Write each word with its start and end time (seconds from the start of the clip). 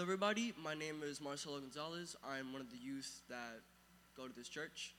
Hello, 0.00 0.08
everybody. 0.08 0.54
My 0.56 0.72
name 0.72 1.02
is 1.04 1.20
Marcelo 1.20 1.60
Gonzalez. 1.60 2.16
I'm 2.26 2.54
one 2.54 2.62
of 2.62 2.70
the 2.70 2.78
youth 2.78 3.20
that 3.28 3.60
go 4.16 4.26
to 4.26 4.34
this 4.34 4.48
church, 4.48 4.94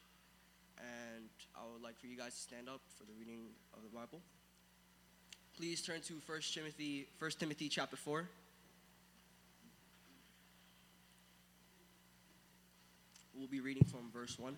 and 0.78 1.28
I 1.56 1.62
would 1.74 1.82
like 1.82 2.00
for 2.00 2.06
you 2.06 2.16
guys 2.16 2.36
to 2.36 2.40
stand 2.40 2.70
up 2.70 2.82
for 3.00 3.06
the 3.06 3.14
reading 3.20 3.48
of 3.74 3.82
the 3.82 3.90
Bible. 3.90 4.20
Please 5.58 5.82
turn 5.82 6.02
to 6.02 6.14
1 6.24 6.42
Timothy, 6.54 7.08
1 7.18 7.32
Timothy 7.40 7.68
chapter 7.68 7.96
4. 7.98 8.30
We'll 13.34 13.48
be 13.48 13.60
reading 13.60 13.86
from 13.86 14.12
verse 14.14 14.38
1. 14.38 14.56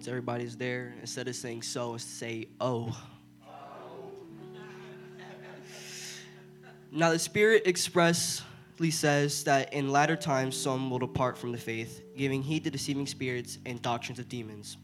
Once 0.00 0.08
everybody's 0.08 0.56
there, 0.56 0.94
instead 1.02 1.28
of 1.28 1.36
saying 1.36 1.60
so, 1.60 1.94
say 1.98 2.48
oh. 2.58 2.98
Now 6.90 7.10
the 7.10 7.18
Spirit 7.18 7.66
expressly 7.66 8.90
says 8.90 9.44
that 9.44 9.74
in 9.74 9.92
latter 9.92 10.16
times 10.16 10.56
some 10.56 10.88
will 10.88 11.00
depart 11.00 11.36
from 11.36 11.52
the 11.52 11.58
faith, 11.58 12.02
giving 12.16 12.42
heed 12.42 12.64
to 12.64 12.70
deceiving 12.70 13.06
spirits 13.06 13.58
and 13.66 13.82
doctrines 13.82 14.18
of 14.18 14.26
demons. 14.30 14.78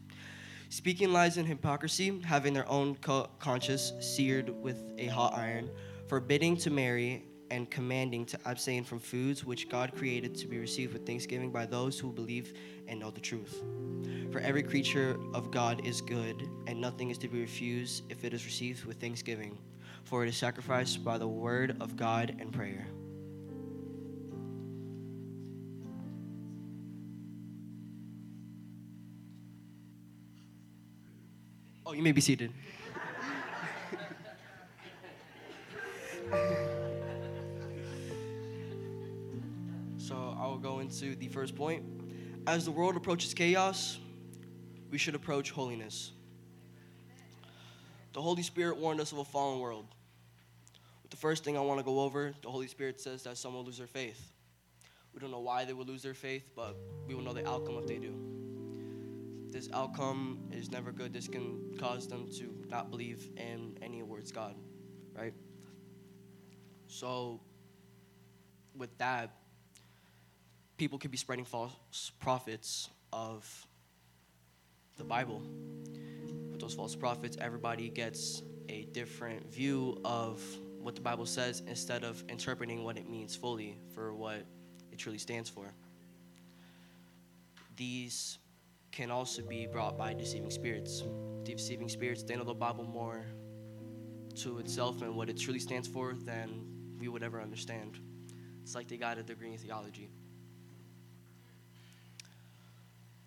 Speaking 0.69 1.11
lies 1.11 1.37
in 1.37 1.47
hypocrisy, 1.47 2.21
having 2.23 2.53
their 2.53 2.69
own 2.69 2.93
co- 2.97 3.27
conscience 3.39 3.93
seared 3.99 4.51
with 4.61 4.83
a 4.99 5.07
hot 5.07 5.33
iron, 5.33 5.71
forbidding 6.07 6.57
to 6.57 6.69
marry, 6.69 7.25
and 7.51 7.69
commanding 7.69 8.25
to 8.25 8.39
abstain 8.45 8.83
from 8.83 8.99
foods 8.99 9.45
which 9.45 9.69
God 9.69 9.93
created 9.95 10.35
to 10.35 10.47
be 10.47 10.57
received 10.57 10.93
with 10.93 11.05
thanksgiving 11.05 11.51
by 11.51 11.65
those 11.65 11.99
who 11.99 12.11
believe 12.11 12.53
and 12.87 12.99
know 12.99 13.11
the 13.11 13.19
truth. 13.21 13.63
For 14.31 14.39
every 14.39 14.63
creature 14.63 15.17
of 15.33 15.51
God 15.51 15.85
is 15.85 16.01
good, 16.01 16.49
and 16.67 16.79
nothing 16.79 17.09
is 17.09 17.17
to 17.19 17.27
be 17.27 17.41
refused 17.41 18.03
if 18.09 18.23
it 18.23 18.33
is 18.33 18.45
received 18.45 18.85
with 18.85 18.99
thanksgiving, 18.99 19.57
for 20.03 20.23
it 20.23 20.29
is 20.29 20.37
sacrificed 20.37 21.03
by 21.03 21.17
the 21.17 21.27
word 21.27 21.77
of 21.79 21.95
God 21.95 22.35
and 22.39 22.51
prayer. 22.51 22.87
Oh, 31.85 31.93
you 31.93 32.03
may 32.03 32.11
be 32.11 32.19
seated. 32.19 32.51
so 40.47 40.51
I 40.51 40.53
will 40.53 40.59
go 40.59 40.79
into 40.79 41.15
the 41.15 41.27
first 41.27 41.55
point. 41.55 41.83
As 42.45 42.63
the 42.63 42.71
world 42.71 42.95
approaches 42.95 43.33
chaos, 43.33 43.97
we 44.89 44.97
should 44.97 45.15
approach 45.15 45.51
holiness. 45.51 46.13
The 48.13 48.21
Holy 48.21 48.43
Spirit 48.43 48.77
warned 48.77 49.01
us 49.01 49.11
of 49.11 49.17
a 49.17 49.25
fallen 49.25 49.59
world. 49.59 49.85
The 51.09 51.17
first 51.17 51.43
thing 51.43 51.57
I 51.57 51.61
want 51.61 51.79
to 51.79 51.83
go 51.83 51.99
over, 51.99 52.33
the 52.41 52.49
Holy 52.49 52.67
Spirit 52.67 53.01
says 53.01 53.23
that 53.23 53.37
some 53.37 53.53
will 53.55 53.65
lose 53.65 53.77
their 53.77 53.87
faith. 53.87 54.31
We 55.13 55.19
don't 55.19 55.31
know 55.31 55.39
why 55.39 55.65
they 55.65 55.73
will 55.73 55.85
lose 55.85 56.03
their 56.03 56.13
faith, 56.13 56.49
but 56.55 56.77
we 57.07 57.13
will 57.13 57.23
know 57.23 57.33
the 57.33 57.47
outcome 57.47 57.77
if 57.79 57.87
they 57.87 57.97
do. 57.97 58.13
This 59.49 59.69
outcome 59.73 60.49
is 60.51 60.71
never 60.71 60.93
good. 60.93 61.11
This 61.11 61.27
can 61.27 61.75
cause 61.77 62.07
them 62.07 62.29
to 62.37 62.53
not 62.69 62.89
believe 62.89 63.29
in 63.35 63.77
any 63.81 64.01
words 64.01 64.31
God, 64.31 64.55
right? 65.13 65.33
So, 66.87 67.41
with 68.77 68.97
that, 68.99 69.31
people 70.77 70.99
could 70.99 71.11
be 71.11 71.17
spreading 71.17 71.45
false 71.45 72.11
prophets 72.19 72.89
of 73.11 73.67
the 74.97 75.03
Bible. 75.03 75.41
With 76.51 76.59
those 76.59 76.73
false 76.73 76.95
prophets, 76.95 77.37
everybody 77.41 77.89
gets 77.89 78.43
a 78.69 78.83
different 78.85 79.51
view 79.51 79.99
of 80.05 80.41
what 80.79 80.95
the 80.95 81.01
Bible 81.01 81.25
says 81.25 81.63
instead 81.67 82.03
of 82.03 82.23
interpreting 82.29 82.83
what 82.83 82.97
it 82.97 83.09
means 83.09 83.35
fully 83.35 83.77
for 83.93 84.13
what 84.13 84.45
it 84.91 84.97
truly 84.97 85.17
stands 85.17 85.49
for. 85.49 85.65
These 87.75 88.37
can 88.91 89.11
also 89.11 89.41
be 89.43 89.67
brought 89.67 89.97
by 89.97 90.13
deceiving 90.13 90.49
spirits. 90.49 91.03
Deceiving 91.43 91.89
spirits, 91.89 92.23
they 92.23 92.35
know 92.35 92.43
the 92.43 92.53
Bible 92.53 92.83
more 92.83 93.25
to 94.37 94.59
itself 94.59 95.01
and 95.01 95.15
what 95.15 95.29
it 95.29 95.37
truly 95.37 95.59
stands 95.59 95.87
for 95.87 96.13
than 96.13 96.65
we 96.99 97.07
would 97.07 97.23
ever 97.23 97.41
understand. 97.41 97.99
It's 98.63 98.75
like 98.75 98.87
they 98.87 98.97
got 98.97 99.17
a 99.17 99.23
degree 99.23 99.51
in 99.51 99.57
theology. 99.57 100.09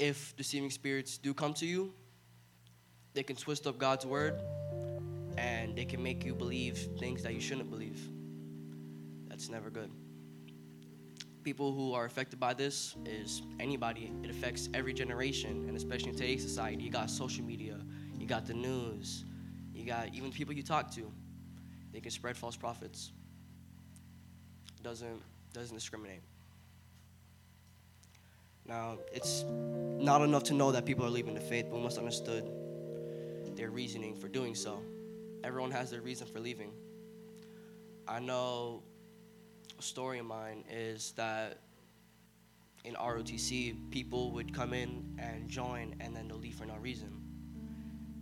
If 0.01 0.35
deceiving 0.35 0.71
spirits 0.71 1.19
do 1.19 1.35
come 1.35 1.53
to 1.55 1.67
you, 1.67 1.93
they 3.13 3.23
can 3.23 3.37
twist 3.37 3.67
up 3.67 3.77
God's 3.77 4.07
word 4.07 4.41
and 5.37 5.77
they 5.77 5.85
can 5.85 6.03
make 6.03 6.25
you 6.25 6.35
believe 6.35 6.79
things 6.99 7.23
that 7.23 7.35
you 7.35 7.41
shouldn't 7.41 7.69
believe. 7.69 8.01
That's 9.29 9.51
never 9.51 9.69
good. 9.69 9.91
People 11.45 11.75
who 11.75 11.93
are 11.93 12.07
affected 12.07 12.41
by 12.41 12.55
this 12.55 12.97
is 13.05 13.43
anybody. 13.61 14.11
It 14.25 14.31
affects 14.31 14.71
every 14.73 14.95
generation, 14.95 15.67
and 15.69 15.77
especially 15.77 16.09
in 16.09 16.17
today's 16.17 16.43
society. 16.43 16.83
You 16.83 16.91
got 16.91 17.11
social 17.11 17.45
media, 17.45 17.77
you 18.19 18.27
got 18.27 18.47
the 18.47 18.55
news, 18.55 19.27
you 19.75 19.85
got 19.85 20.15
even 20.15 20.33
people 20.33 20.55
you 20.55 20.63
talk 20.63 20.91
to. 20.95 21.13
They 21.93 22.01
can 22.01 22.11
spread 22.11 22.39
false 22.39 22.57
prophets. 22.57 23.13
Doesn't 24.83 25.21
doesn't 25.53 25.77
discriminate. 25.77 26.23
Now, 28.71 28.99
it's 29.13 29.45
not 29.49 30.23
enough 30.23 30.45
to 30.45 30.55
know 30.55 30.71
that 30.71 30.87
people 30.87 31.05
are 31.05 31.11
leaving 31.11 31.35
the 31.35 31.41
faith, 31.41 31.67
but 31.69 31.79
we 31.79 31.83
must 31.83 31.99
understand 31.99 32.49
their 33.57 33.69
reasoning 33.69 34.15
for 34.15 34.29
doing 34.29 34.55
so. 34.55 34.81
Everyone 35.43 35.73
has 35.73 35.91
their 35.91 36.03
reason 36.03 36.29
for 36.29 36.39
leaving. 36.39 36.71
I 38.07 38.21
know 38.21 38.85
a 39.77 39.83
story 39.83 40.21
of 40.21 40.27
mine 40.27 40.63
is 40.71 41.15
that 41.17 41.59
in 42.85 42.95
ROTC, 42.95 43.91
people 43.91 44.31
would 44.31 44.55
come 44.55 44.73
in 44.73 45.19
and 45.19 45.49
join, 45.49 45.97
and 45.99 46.15
then 46.15 46.29
they'll 46.29 46.39
leave 46.39 46.55
for 46.55 46.65
no 46.65 46.77
reason. 46.77 47.11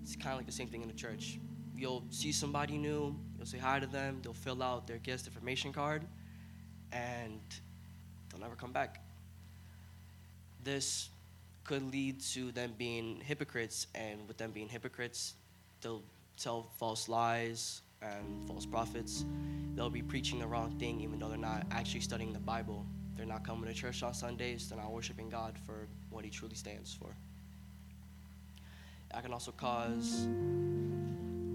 It's 0.03 0.17
kind 0.17 0.33
of 0.33 0.39
like 0.39 0.47
the 0.47 0.53
same 0.53 0.69
thing 0.69 0.81
in 0.81 0.89
the 0.89 0.95
church. 0.95 1.39
You'll 1.77 2.05
see 2.09 2.33
somebody 2.33 2.79
new, 2.79 3.15
you'll 3.37 3.47
say 3.47 3.59
hi 3.59 3.81
to 3.81 3.87
them, 3.87 4.21
they'll 4.23 4.33
fill 4.33 4.63
out 4.63 4.87
their 4.87 4.97
guest 4.97 5.27
information 5.27 5.75
card, 5.75 6.07
and 6.91 7.43
they'll 8.31 8.41
never 8.41 8.57
come 8.57 8.73
back. 8.73 9.03
This 10.65 11.11
could 11.65 11.93
lead 11.93 12.21
to 12.21 12.51
them 12.53 12.73
being 12.79 13.21
hypocrites, 13.25 13.87
and 13.95 14.27
with 14.27 14.39
them 14.39 14.51
being 14.51 14.69
hypocrites, 14.69 15.35
they'll 15.81 16.03
tell 16.37 16.69
false 16.79 17.09
lies 17.09 17.83
and 18.03 18.47
false 18.47 18.65
prophets. 18.65 19.25
They'll 19.75 19.91
be 19.91 20.03
preaching 20.03 20.39
the 20.39 20.47
wrong 20.47 20.71
thing, 20.79 21.01
even 21.01 21.19
though 21.19 21.29
they're 21.29 21.39
not 21.39 21.67
actually 21.71 22.01
studying 22.01 22.33
the 22.33 22.39
Bible. 22.39 22.87
They're 23.17 23.27
not 23.27 23.45
coming 23.45 23.67
to 23.67 23.75
church 23.75 24.03
on 24.03 24.15
Sundays, 24.15 24.69
they're 24.69 24.79
not 24.79 24.93
worshiping 24.93 25.29
God 25.29 25.55
for 25.67 25.89
what 26.11 26.25
He 26.25 26.31
truly 26.31 26.55
stands 26.55 26.95
for. 26.95 27.09
That 29.13 29.23
can 29.23 29.33
also 29.33 29.53
cause 29.53 30.29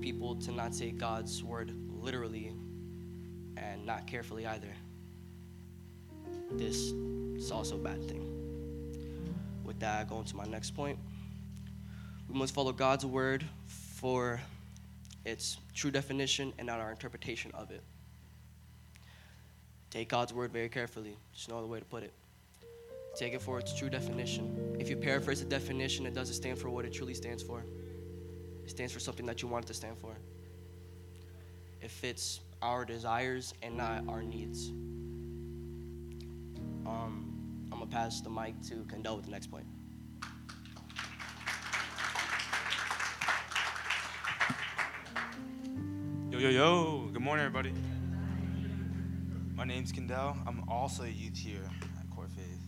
people 0.02 0.36
to 0.36 0.52
not 0.52 0.74
take 0.74 0.98
God's 0.98 1.44
word 1.44 1.72
literally 2.02 2.52
and 3.58 3.86
not 3.86 4.06
carefully 4.08 4.46
either. 4.46 4.74
This 6.52 6.92
is 7.38 7.52
also 7.52 7.76
a 7.76 7.80
bad 7.80 8.04
thing. 8.08 8.33
With 9.64 9.80
that, 9.80 10.10
going 10.10 10.26
to 10.26 10.36
my 10.36 10.46
next 10.46 10.72
point. 10.72 11.00
We 12.30 12.38
must 12.38 12.54
follow 12.54 12.72
God's 12.72 13.06
word 13.06 13.44
for 13.68 14.42
its 15.26 15.58
true 15.74 15.92
definition 15.92 16.54
and 16.58 16.68
not 16.68 16.80
our 16.80 16.92
interpretation 16.92 17.52
of 17.54 17.72
it. 17.72 17.82
Take 19.90 20.10
God's 20.10 20.34
word 20.34 20.52
very 20.52 20.70
carefully. 20.70 21.16
There's 21.32 21.48
no 21.48 21.60
other 21.60 21.68
way 21.68 21.80
to 21.80 21.86
put 21.86 22.04
it. 22.04 22.12
Take 23.16 23.34
it 23.34 23.42
for 23.42 23.60
its 23.60 23.78
true 23.78 23.90
definition. 23.90 24.76
If 24.80 24.90
you 24.90 24.98
paraphrase 24.98 25.40
the 25.40 25.46
definition, 25.50 26.06
it 26.08 26.16
doesn't 26.16 26.34
stand 26.34 26.58
for 26.58 26.70
what 26.70 26.84
it 26.84 26.94
truly 26.94 27.14
stands 27.14 27.44
for. 27.44 27.64
It 28.64 28.72
stands 28.72 28.92
for 28.92 29.00
something 29.00 29.26
that 29.28 29.42
you 29.42 29.48
want 29.48 29.66
it 29.66 29.68
to 29.68 29.74
stand 29.74 29.98
for. 29.98 30.16
It 31.82 31.92
fits 31.92 32.40
our 32.62 32.86
desires 32.86 33.54
and 33.62 33.78
not 33.78 34.04
our 34.08 34.24
needs. 34.24 34.70
Um, 36.88 37.33
I'm 37.74 37.80
gonna 37.80 37.90
pass 37.90 38.22
the 38.22 38.30
mic 38.30 38.62
to 38.70 38.86
Kendall 38.88 39.16
with 39.16 39.26
the 39.26 39.32
next 39.32 39.48
point. 39.48 39.66
Yo, 46.30 46.38
yo, 46.38 46.50
yo. 46.50 47.10
Good 47.12 47.24
morning, 47.24 47.44
everybody. 47.44 47.74
My 49.56 49.64
name's 49.64 49.92
Kendall. 49.92 50.38
I'm 50.46 50.64
also 50.70 51.02
a 51.02 51.08
youth 51.08 51.36
here 51.36 51.68
at 52.00 52.16
Core 52.16 52.28
Faith. 52.28 52.62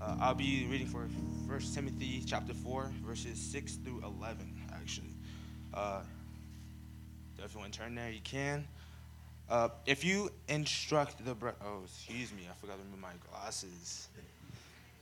Uh, 0.00 0.16
I'll 0.18 0.34
be 0.34 0.66
reading 0.70 0.86
for 0.86 1.00
1 1.00 1.60
Timothy 1.74 2.22
chapter 2.24 2.54
4, 2.54 2.90
verses 3.04 3.38
6 3.38 3.74
through 3.84 4.02
11, 4.02 4.62
actually. 4.72 5.14
Uh, 5.74 6.00
if 7.36 7.52
you 7.52 7.60
want 7.60 7.70
to 7.70 7.78
turn 7.78 7.94
there, 7.94 8.10
you 8.10 8.22
can. 8.24 8.66
Uh, 9.48 9.68
if 9.86 10.04
you 10.04 10.30
instruct 10.48 11.24
the 11.24 11.34
bre- 11.34 11.50
oh, 11.64 11.82
excuse 11.84 12.32
me, 12.32 12.42
I 12.50 12.54
forgot 12.60 12.76
to 12.76 12.82
remove 12.84 13.00
my 13.00 13.12
glasses. 13.30 14.08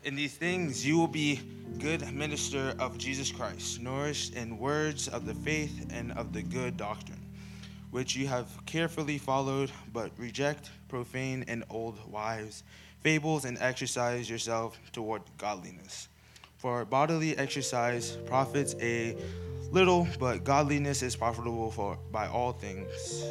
In 0.03 0.17
these 0.17 0.35
things, 0.35 0.87
you 0.87 0.99
will 0.99 1.07
be 1.07 1.41
good 1.79 2.11
minister 2.13 2.75
of 2.79 2.97
Jesus 2.97 3.31
Christ, 3.31 3.81
nourished 3.83 4.35
in 4.35 4.59
words 4.59 5.09
of 5.09 5.27
the 5.27 5.35
faith 5.35 5.87
and 5.93 6.13
of 6.13 6.33
the 6.33 6.43
good 6.43 6.79
doctrine, 6.79 7.21
which 7.91 8.17
you 8.17 8.27
have 8.27 8.49
carefully 8.65 9.19
followed, 9.19 9.71
but 9.93 10.11
reject 10.17 10.71
profane 10.89 11.45
and 11.49 11.65
old 11.69 11.99
wives, 12.11 12.65
fables, 13.01 13.45
and 13.45 13.59
exercise 13.61 14.29
yourself 14.29 14.81
toward 14.93 15.23
godliness. 15.37 16.09
For 16.57 16.85
bodily 16.87 17.37
exercise 17.37 18.17
profits 18.27 18.75
a 18.81 19.17
little, 19.71 20.09
but 20.19 20.45
godliness 20.45 21.03
is 21.03 21.15
profitable 21.15 21.71
for 21.71 21.99
by 22.11 22.27
all 22.27 22.53
things, 22.53 23.25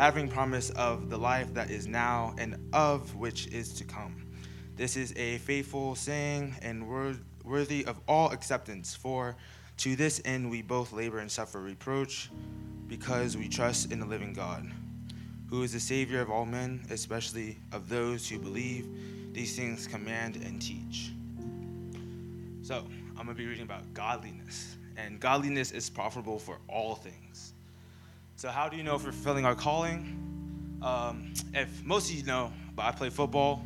having 0.00 0.30
promise 0.30 0.70
of 0.70 1.10
the 1.10 1.18
life 1.18 1.52
that 1.52 1.70
is 1.70 1.86
now 1.86 2.34
and 2.38 2.56
of 2.72 3.14
which 3.16 3.46
is 3.48 3.74
to 3.74 3.84
come. 3.84 4.26
This 4.74 4.96
is 4.96 5.12
a 5.14 5.36
faithful 5.40 5.94
saying 5.94 6.56
and 6.62 6.88
worthy 7.44 7.84
of 7.84 8.00
all 8.08 8.30
acceptance, 8.30 8.94
for 8.94 9.36
to 9.76 9.96
this 9.96 10.22
end 10.24 10.50
we 10.50 10.62
both 10.62 10.94
labor 10.94 11.18
and 11.18 11.30
suffer 11.30 11.60
reproach, 11.60 12.30
because 12.88 13.36
we 13.36 13.46
trust 13.46 13.92
in 13.92 14.00
the 14.00 14.06
living 14.06 14.32
God, 14.32 14.72
who 15.50 15.62
is 15.64 15.74
the 15.74 15.80
Savior 15.80 16.22
of 16.22 16.30
all 16.30 16.46
men, 16.46 16.82
especially 16.88 17.58
of 17.70 17.90
those 17.90 18.26
who 18.26 18.38
believe. 18.38 18.88
These 19.34 19.54
things 19.54 19.86
command 19.86 20.36
and 20.36 20.62
teach. 20.62 21.12
So, 22.62 22.86
I'm 23.18 23.26
going 23.26 23.28
to 23.28 23.34
be 23.34 23.46
reading 23.46 23.64
about 23.64 23.92
godliness. 23.92 24.78
And 24.96 25.20
godliness 25.20 25.72
is 25.72 25.90
profitable 25.90 26.38
for 26.38 26.56
all 26.68 26.94
things. 26.94 27.52
So, 28.40 28.48
how 28.48 28.70
do 28.70 28.78
you 28.78 28.82
know 28.82 28.94
if 28.94 29.04
we're 29.04 29.12
fulfilling 29.12 29.44
our 29.44 29.54
calling? 29.54 30.78
Um, 30.80 31.34
if 31.52 31.84
most 31.84 32.08
of 32.08 32.16
you 32.16 32.22
know, 32.22 32.50
but 32.74 32.86
I 32.86 32.90
play 32.90 33.10
football 33.10 33.62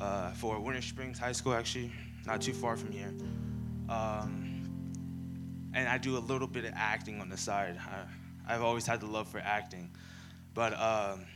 uh, 0.00 0.32
for 0.32 0.58
Winter 0.58 0.82
Springs 0.82 1.16
High 1.16 1.30
School, 1.30 1.54
actually, 1.54 1.92
not 2.26 2.42
too 2.42 2.54
far 2.54 2.76
from 2.76 2.90
here. 2.90 3.14
Um, 3.88 4.64
and 5.74 5.88
I 5.88 5.98
do 5.98 6.16
a 6.16 6.18
little 6.18 6.48
bit 6.48 6.64
of 6.64 6.72
acting 6.74 7.20
on 7.20 7.28
the 7.28 7.36
side. 7.36 7.78
I, 8.48 8.52
have 8.52 8.64
always 8.64 8.84
had 8.84 8.98
the 8.98 9.06
love 9.06 9.28
for 9.28 9.38
acting, 9.38 9.92
but 10.54 10.76
um, 10.76 11.26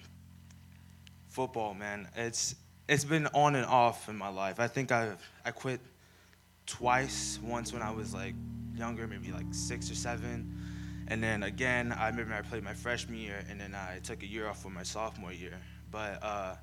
football, 1.29 1.75
man, 1.75 2.09
it's 2.17 2.57
it's 2.89 3.05
been 3.05 3.29
on 3.35 3.55
and 3.55 3.67
off 3.67 4.09
in 4.09 4.17
my 4.17 4.31
life. 4.31 4.59
I 4.59 4.67
think 4.67 4.91
I've 4.91 5.25
I 5.45 5.53
quit 5.53 5.79
twice. 6.67 7.39
Once 7.41 7.73
when 7.73 7.83
I 7.83 7.93
was 7.93 8.13
like 8.13 8.35
younger, 8.77 9.07
maybe 9.07 9.31
like 9.31 9.47
six 9.53 9.93
or 9.93 9.95
seven, 9.95 10.58
and 11.09 11.23
then 11.23 11.43
again 11.43 11.93
I 11.93 12.09
remember 12.09 12.35
I 12.35 12.43
played 12.43 12.63
my 12.63 12.75
freshman 12.75 13.19
year, 13.19 13.43
and 13.51 13.61
then 13.61 13.75
I 13.75 13.99
took 13.99 14.23
a 14.23 14.27
year 14.27 14.47
off 14.47 14.63
for 14.63 14.71
my 14.71 14.83
sophomore 14.83 15.33
year. 15.33 15.59
But 15.91 16.23
uh, 16.23 16.55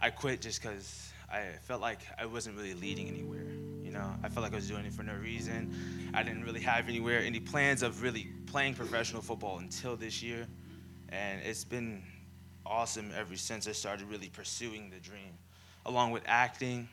I 0.00 0.10
quit 0.10 0.40
just 0.40 0.62
because 0.62 1.12
I 1.30 1.42
felt 1.62 1.80
like 1.80 1.98
I 2.18 2.26
wasn't 2.26 2.56
really 2.56 2.74
leading 2.74 3.08
anywhere. 3.08 3.46
You 3.82 3.90
know, 3.90 4.14
I 4.22 4.28
felt 4.28 4.44
like 4.44 4.52
I 4.52 4.56
was 4.56 4.68
doing 4.68 4.84
it 4.84 4.92
for 4.92 5.02
no 5.02 5.14
reason. 5.14 5.74
I 6.14 6.22
didn't 6.22 6.44
really 6.44 6.60
have 6.60 6.88
anywhere 6.88 7.18
any 7.18 7.40
plans 7.40 7.82
of 7.82 8.02
really 8.02 8.28
playing 8.46 8.74
professional 8.74 9.22
football 9.22 9.58
until 9.58 9.96
this 9.96 10.22
year, 10.22 10.46
and 11.10 11.40
it's 11.44 11.64
been 11.64 12.02
awesome 12.64 13.10
ever 13.16 13.36
since 13.36 13.68
I 13.68 13.72
started 13.72 14.08
really 14.08 14.28
pursuing 14.28 14.90
the 14.90 15.00
dream, 15.00 15.34
along 15.84 16.12
with 16.12 16.22
acting. 16.26 16.88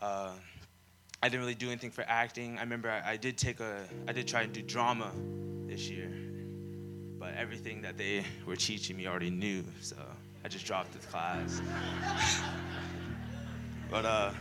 Uh, 0.00 0.32
I 1.22 1.28
didn't 1.28 1.40
really 1.40 1.54
do 1.54 1.68
anything 1.68 1.90
for 1.90 2.04
acting. 2.06 2.58
I 2.58 2.60
remember 2.62 2.90
I, 2.90 3.12
I 3.12 3.16
did 3.16 3.38
take 3.38 3.60
a, 3.60 3.84
I 4.06 4.12
did 4.12 4.28
try 4.28 4.42
to 4.42 4.48
do 4.48 4.62
drama 4.62 5.12
this 5.68 5.88
year, 5.90 6.10
but 7.18 7.34
everything 7.34 7.82
that 7.82 7.98
they 7.98 8.24
were 8.46 8.56
teaching 8.56 8.96
me 8.96 9.06
already 9.06 9.30
knew, 9.30 9.62
so 9.80 9.96
I 10.44 10.48
just 10.48 10.64
dropped 10.64 10.92
the 10.92 11.06
class. 11.06 11.60
But 13.90 14.04
uh, 14.04 14.32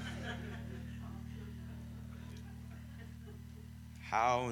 how 4.01 4.51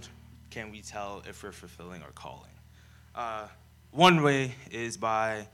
can 0.50 0.72
we 0.72 0.81
tell 0.81 1.22
if 1.27 1.44
we're 1.44 1.51
fulfilling 1.51 2.01
our 2.01 2.12
calling? 2.12 2.51
Uh, 3.13 3.48
one 3.92 4.24
way 4.24 4.56
is 4.72 4.95
by 4.95 5.48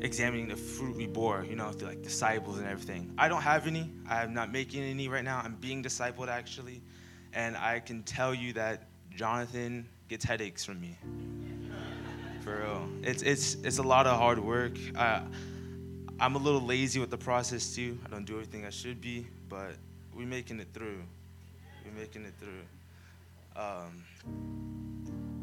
examining 0.00 0.48
the 0.48 0.56
fruit 0.56 0.96
we 0.96 1.06
bore, 1.06 1.44
you 1.44 1.56
know, 1.56 1.72
like 1.82 2.02
disciples 2.02 2.58
and 2.58 2.66
everything. 2.66 3.12
I 3.18 3.28
don't 3.28 3.42
have 3.42 3.66
any. 3.66 3.90
I'm 4.08 4.32
not 4.32 4.50
making 4.50 4.82
any 4.82 5.08
right 5.08 5.24
now. 5.24 5.42
I'm 5.44 5.56
being 5.56 5.82
discipled 5.82 6.28
actually. 6.28 6.80
And 7.34 7.54
I 7.54 7.80
can 7.80 8.02
tell 8.02 8.34
you 8.34 8.54
that 8.54 8.84
Jonathan 9.14 9.86
gets 10.08 10.24
headaches 10.24 10.64
from 10.64 10.80
me. 10.80 10.96
For 12.42 12.58
real. 12.58 12.88
It's, 13.02 13.22
it's, 13.22 13.54
it's 13.64 13.78
a 13.78 13.82
lot 13.82 14.06
of 14.06 14.16
hard 14.18 14.38
work. 14.38 14.78
Uh, 14.94 15.20
I'm 16.18 16.34
a 16.34 16.38
little 16.38 16.60
lazy 16.60 17.00
with 17.00 17.10
the 17.10 17.18
process 17.18 17.74
too. 17.74 17.98
I 18.06 18.08
don't 18.08 18.24
do 18.24 18.34
everything 18.34 18.64
I 18.64 18.70
should 18.70 19.00
be, 19.00 19.26
but 19.48 19.72
we're 20.14 20.26
making 20.26 20.60
it 20.60 20.68
through. 20.72 21.02
We're 21.84 22.00
making 22.00 22.24
it 22.24 22.34
through. 22.38 23.60
Um, 23.60 24.04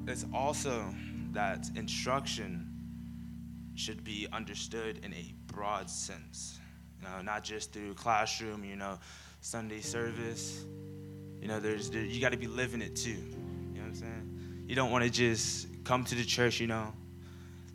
it's 0.07 0.25
also 0.33 0.93
that 1.33 1.69
instruction 1.75 2.69
should 3.75 4.03
be 4.03 4.27
understood 4.31 5.03
in 5.03 5.13
a 5.13 5.33
broad 5.47 5.89
sense. 5.89 6.59
You 6.99 7.07
know, 7.07 7.21
not 7.21 7.43
just 7.43 7.71
through 7.71 7.93
classroom, 7.95 8.63
you 8.63 8.75
know, 8.75 8.97
Sunday 9.41 9.81
service. 9.81 10.63
You 11.41 11.47
know, 11.47 11.59
there's 11.59 11.89
there, 11.89 12.03
you 12.03 12.21
got 12.21 12.31
to 12.31 12.37
be 12.37 12.47
living 12.47 12.81
it 12.81 12.95
too. 12.95 13.11
You 13.11 13.15
know 13.15 13.81
what 13.81 13.87
I'm 13.87 13.95
saying? 13.95 14.32
You 14.67 14.75
don't 14.75 14.91
want 14.91 15.03
to 15.03 15.09
just 15.09 15.67
come 15.83 16.03
to 16.05 16.15
the 16.15 16.23
church, 16.23 16.59
you 16.59 16.67
know, 16.67 16.93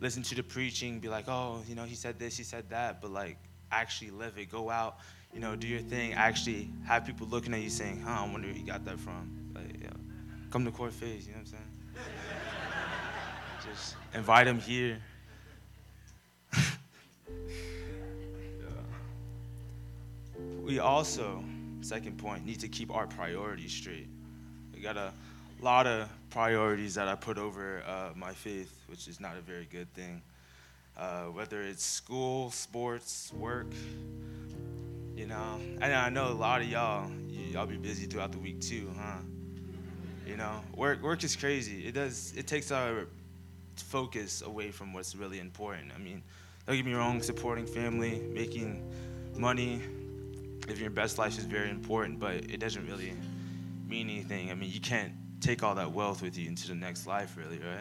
listen 0.01 0.23
to 0.23 0.35
the 0.35 0.43
preaching, 0.43 0.99
be 0.99 1.07
like, 1.07 1.25
oh, 1.27 1.61
you 1.67 1.75
know, 1.75 1.83
he 1.83 1.95
said 1.95 2.17
this, 2.17 2.37
he 2.37 2.43
said 2.43 2.69
that, 2.69 3.01
but 3.01 3.11
like 3.11 3.37
actually 3.71 4.11
live 4.11 4.37
it. 4.37 4.49
Go 4.49 4.69
out, 4.69 4.97
you 5.33 5.39
know, 5.39 5.55
do 5.55 5.67
your 5.67 5.81
thing. 5.81 6.13
Actually 6.13 6.69
have 6.85 7.05
people 7.05 7.27
looking 7.27 7.53
at 7.53 7.61
you 7.61 7.69
saying, 7.69 8.01
huh, 8.01 8.23
I 8.23 8.31
wonder 8.31 8.47
where 8.47 8.55
he 8.55 8.63
got 8.63 8.85
that 8.85 8.99
from. 8.99 9.51
Like, 9.53 9.81
yeah, 9.81 9.89
come 10.49 10.65
to 10.65 10.71
Core 10.71 10.89
Faith, 10.89 11.27
you 11.27 11.33
know 11.33 11.39
what 11.39 11.41
I'm 11.41 11.45
saying? 11.45 11.63
Just 13.69 13.95
invite 14.13 14.47
him 14.47 14.59
here. 14.59 14.99
We 20.63 20.77
also, 20.77 21.43
second 21.81 22.19
point, 22.19 22.45
need 22.45 22.59
to 22.59 22.67
keep 22.67 22.93
our 22.93 23.07
priorities 23.07 23.71
straight. 23.71 24.07
We 24.71 24.81
got 24.81 24.97
a 25.59 25.63
lot 25.65 25.87
of 25.87 26.07
priorities 26.29 26.95
that 26.95 27.07
I 27.07 27.15
put 27.15 27.37
over 27.37 27.83
uh, 27.85 28.09
my 28.15 28.31
faith, 28.31 28.73
which 28.87 29.07
is 29.07 29.19
not 29.19 29.35
a 29.37 29.41
very 29.41 29.67
good 29.69 29.91
thing. 29.93 30.21
Uh, 30.97 31.25
whether 31.25 31.61
it's 31.61 31.83
school, 31.83 32.51
sports, 32.51 33.31
work, 33.33 33.67
you 35.15 35.25
know. 35.25 35.59
And 35.81 35.93
I 35.93 36.09
know 36.09 36.27
a 36.27 36.33
lot 36.33 36.61
of 36.61 36.67
y'all, 36.67 37.09
y'all 37.29 37.65
be 37.65 37.77
busy 37.77 38.05
throughout 38.05 38.31
the 38.31 38.37
week 38.37 38.59
too, 38.61 38.89
huh? 38.97 39.19
You 40.27 40.37
know, 40.37 40.61
work 40.75 41.01
work 41.01 41.23
is 41.23 41.35
crazy. 41.35 41.87
It 41.87 41.93
does. 41.93 42.33
It 42.37 42.47
takes 42.47 42.71
our 42.71 43.07
focus 43.75 44.41
away 44.41 44.71
from 44.71 44.93
what's 44.93 45.15
really 45.15 45.39
important. 45.39 45.91
I 45.95 45.99
mean, 45.99 46.21
don't 46.67 46.75
get 46.75 46.85
me 46.85 46.93
wrong, 46.93 47.21
supporting 47.21 47.65
family, 47.65 48.21
making 48.33 48.83
money, 49.35 49.81
living 50.67 50.81
your 50.81 50.91
best 50.91 51.17
life 51.17 51.37
is 51.37 51.45
very 51.45 51.69
important, 51.69 52.19
but 52.19 52.35
it 52.35 52.59
doesn't 52.59 52.85
really 52.85 53.13
mean 53.87 54.09
anything. 54.09 54.51
I 54.51 54.53
mean, 54.53 54.69
you 54.71 54.81
can't 54.81 55.13
take 55.39 55.63
all 55.63 55.75
that 55.75 55.91
wealth 55.91 56.21
with 56.21 56.37
you 56.37 56.47
into 56.47 56.67
the 56.67 56.75
next 56.75 57.07
life, 57.07 57.37
really, 57.37 57.59
right? 57.59 57.79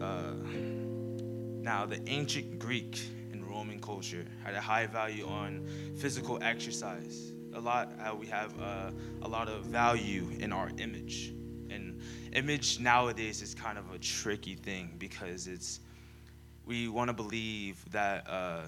uh, 0.02 0.32
now, 1.62 1.86
the 1.86 2.00
ancient 2.08 2.58
Greek 2.58 3.00
and 3.32 3.46
Roman 3.46 3.80
culture 3.80 4.24
had 4.44 4.54
a 4.54 4.60
high 4.60 4.86
value 4.86 5.26
on 5.26 5.66
physical 5.98 6.38
exercise. 6.42 7.32
A 7.54 7.60
lot, 7.60 7.90
uh, 8.00 8.14
we 8.14 8.26
have 8.26 8.58
uh, 8.60 8.90
a 9.22 9.28
lot 9.28 9.48
of 9.48 9.64
value 9.64 10.30
in 10.38 10.52
our 10.52 10.70
image. 10.78 11.34
And 11.70 12.00
image 12.32 12.78
nowadays 12.78 13.42
is 13.42 13.54
kind 13.54 13.78
of 13.78 13.90
a 13.92 13.98
tricky 13.98 14.54
thing 14.54 14.94
because 14.98 15.46
it's, 15.46 15.80
we 16.64 16.88
want 16.88 17.08
to 17.08 17.14
believe 17.14 17.84
that 17.90 18.28
uh, 18.28 18.62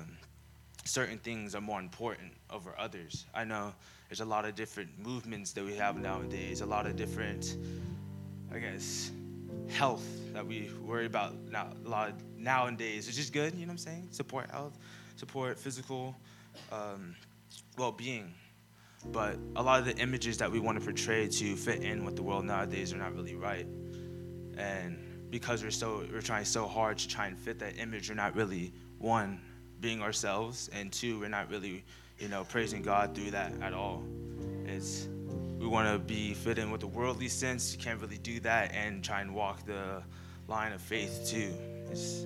certain 0.85 1.19
things 1.19 1.55
are 1.55 1.61
more 1.61 1.79
important 1.79 2.33
over 2.51 2.75
others. 2.79 3.27
I 3.35 3.45
know 3.45 3.73
there's 4.11 4.21
a 4.21 4.25
lot 4.25 4.45
of 4.45 4.57
different 4.57 4.91
movements 4.99 5.53
that 5.53 5.65
we 5.65 5.77
have 5.77 5.97
nowadays, 5.97 6.63
a 6.63 6.67
lot 6.67 6.85
of 6.85 6.97
different, 6.97 7.57
I 8.53 8.59
guess, 8.59 9.13
health 9.69 10.05
that 10.33 10.45
we 10.45 10.69
worry 10.85 11.07
about 11.07 11.37
now, 11.49 11.69
a 11.87 11.89
lot 11.89 12.09
of 12.09 12.15
nowadays, 12.37 13.07
which 13.07 13.21
is 13.21 13.31
good, 13.31 13.55
you 13.55 13.61
know 13.61 13.67
what 13.67 13.75
I'm 13.75 13.79
saying? 13.79 14.09
Support 14.11 14.51
health, 14.51 14.77
support 15.15 15.61
physical 15.61 16.17
um, 16.73 17.15
well 17.79 17.93
being. 17.93 18.35
But 19.13 19.39
a 19.55 19.63
lot 19.63 19.79
of 19.79 19.87
the 19.87 19.97
images 19.97 20.37
that 20.39 20.51
we 20.51 20.59
want 20.59 20.77
to 20.81 20.85
portray 20.85 21.29
to 21.29 21.55
fit 21.55 21.85
in 21.85 22.05
with 22.05 22.17
the 22.17 22.23
world 22.25 22.45
nowadays 22.45 22.93
are 22.93 22.99
not 22.99 23.15
really 23.15 23.37
right. 23.37 23.67
And 24.59 25.31
because 25.31 25.63
we're 25.63 25.71
so 25.71 26.05
we're 26.13 26.21
trying 26.21 26.45
so 26.45 26.67
hard 26.67 26.99
to 26.99 27.07
try 27.07 27.29
and 27.29 27.39
fit 27.39 27.61
that 27.61 27.79
image, 27.79 28.09
we're 28.09 28.17
not 28.17 28.35
really 28.35 28.73
one 28.99 29.41
being 29.81 30.03
ourselves, 30.03 30.69
and 30.73 30.93
two, 30.93 31.21
we're 31.21 31.29
not 31.29 31.49
really 31.49 31.85
you 32.21 32.29
know, 32.29 32.45
praising 32.45 32.83
God 32.83 33.15
through 33.15 33.33
that 33.33 33.53
at 33.63 33.73
all. 33.73 34.05
It's 34.67 35.09
we 35.59 35.67
want 35.67 35.89
to 35.93 35.99
be 35.99 36.33
fit 36.35 36.59
in 36.59 36.71
with 36.71 36.81
the 36.81 36.87
worldly 36.87 37.29
sense. 37.29 37.73
You 37.73 37.79
can't 37.79 38.01
really 38.01 38.19
do 38.19 38.41
that 38.41 38.73
and 38.73 39.03
try 39.05 39.21
and 39.21 39.35
walk 39.35 39.67
the 39.67 40.03
line 40.49 40.73
of 40.73 40.81
faith 40.81 41.27
too. 41.27 41.53
It's, 41.91 42.25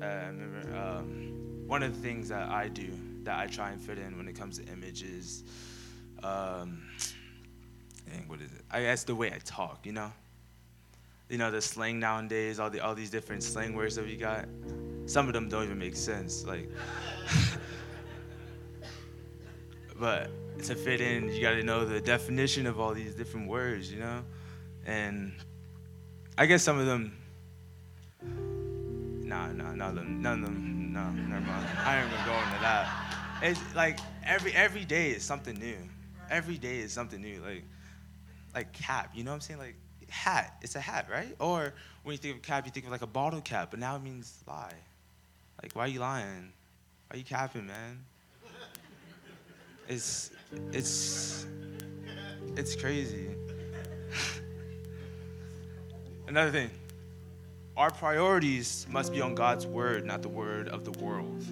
uh, 0.00 0.04
I 0.04 0.26
remember 0.26 0.76
um, 0.76 1.66
one 1.66 1.82
of 1.82 1.94
the 1.94 2.00
things 2.00 2.28
that 2.28 2.48
I 2.48 2.68
do 2.68 2.90
that 3.24 3.38
I 3.38 3.46
try 3.46 3.70
and 3.70 3.80
fit 3.80 3.98
in 3.98 4.16
when 4.16 4.26
it 4.26 4.38
comes 4.38 4.58
to 4.58 4.64
images. 4.72 5.44
Um, 6.22 6.82
what 8.26 8.40
is 8.40 8.52
it? 8.52 8.62
I 8.70 8.82
guess 8.82 9.04
the 9.04 9.14
way 9.14 9.32
I 9.32 9.38
talk, 9.44 9.84
you 9.84 9.92
know. 9.92 10.12
You 11.28 11.38
know 11.38 11.50
the 11.50 11.62
slang 11.62 12.00
nowadays, 12.00 12.58
all 12.58 12.70
the 12.70 12.80
all 12.80 12.94
these 12.94 13.10
different 13.10 13.42
slang 13.42 13.74
words 13.74 13.94
that 13.96 14.04
we 14.04 14.16
got. 14.16 14.46
Some 15.06 15.28
of 15.28 15.32
them 15.32 15.48
don't 15.48 15.64
even 15.64 15.78
make 15.78 15.94
sense. 15.94 16.44
Like, 16.44 16.68
but 20.00 20.30
to 20.64 20.74
fit 20.74 21.00
in, 21.00 21.28
you 21.32 21.42
got 21.42 21.52
to 21.52 21.62
know 21.62 21.84
the 21.84 22.00
definition 22.00 22.66
of 22.66 22.80
all 22.80 22.94
these 22.94 23.14
different 23.14 23.48
words, 23.48 23.92
you 23.92 24.00
know. 24.00 24.22
And 24.86 25.34
I 26.38 26.46
guess 26.46 26.62
some 26.62 26.78
of 26.78 26.86
them. 26.86 27.16
Nah, 28.22 29.52
nah, 29.52 29.88
of 29.88 29.94
them, 29.94 30.22
none 30.22 30.40
of 30.40 30.44
them, 30.46 30.92
no, 30.92 31.10
never 31.10 31.40
mind. 31.40 31.66
I 31.78 31.98
ain't 31.98 32.06
even 32.06 32.18
gonna 32.24 32.30
go 32.30 32.48
into 32.48 32.62
that. 32.62 33.40
It's 33.42 33.74
like 33.76 34.00
every 34.24 34.52
every 34.52 34.84
day 34.84 35.10
is 35.10 35.22
something 35.22 35.56
new. 35.56 35.76
Every 36.30 36.58
day 36.58 36.78
is 36.78 36.92
something 36.92 37.20
new. 37.20 37.40
Like 37.40 37.64
like 38.54 38.72
cap, 38.72 39.12
you 39.14 39.22
know 39.22 39.30
what 39.30 39.36
I'm 39.36 39.40
saying? 39.42 39.60
Like 39.60 39.76
hat, 40.08 40.56
it's 40.62 40.74
a 40.74 40.80
hat, 40.80 41.06
right? 41.10 41.36
Or 41.38 41.74
when 42.02 42.14
you 42.14 42.18
think 42.18 42.36
of 42.36 42.42
cap, 42.42 42.66
you 42.66 42.72
think 42.72 42.86
of 42.86 42.92
like 42.92 43.02
a 43.02 43.06
bottle 43.06 43.40
cap, 43.40 43.68
but 43.70 43.78
now 43.78 43.96
it 43.96 44.02
means 44.02 44.42
lie. 44.46 44.72
Like, 45.62 45.72
why 45.74 45.84
are 45.84 45.88
you 45.88 46.00
lying? 46.00 46.52
Why 47.08 47.14
are 47.14 47.18
you 47.18 47.24
capping, 47.24 47.66
man? 47.66 48.04
It's 49.88 50.30
it's 50.72 51.46
it's 52.56 52.76
crazy. 52.76 53.28
Another 56.28 56.50
thing, 56.50 56.70
our 57.76 57.90
priorities 57.90 58.86
must 58.88 59.12
be 59.12 59.20
on 59.20 59.34
God's 59.34 59.66
word, 59.66 60.04
not 60.04 60.22
the 60.22 60.28
word 60.28 60.68
of 60.68 60.84
the 60.84 60.92
world. 61.04 61.44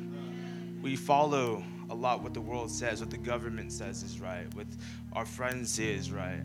We 0.83 0.95
follow 0.95 1.65
a 1.91 1.95
lot 1.95 2.23
what 2.23 2.35
the 2.35 2.41
world 2.41 2.71
says, 2.71 3.01
what 3.01 3.11
the 3.11 3.17
government 3.17 3.73
says 3.73 4.03
is 4.03 4.21
right, 4.21 4.47
what 4.55 4.67
our 5.15 5.25
friends 5.25 5.73
say 5.73 5.95
is 5.95 6.13
right. 6.13 6.43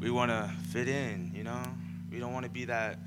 We 0.00 0.10
want 0.10 0.30
to 0.30 0.50
fit 0.70 0.88
in, 0.88 1.32
you 1.34 1.44
know? 1.44 1.62
We 2.10 2.18
don't 2.18 2.32
want 2.32 2.44
to 2.44 2.50
be 2.50 2.64
that 2.64 2.98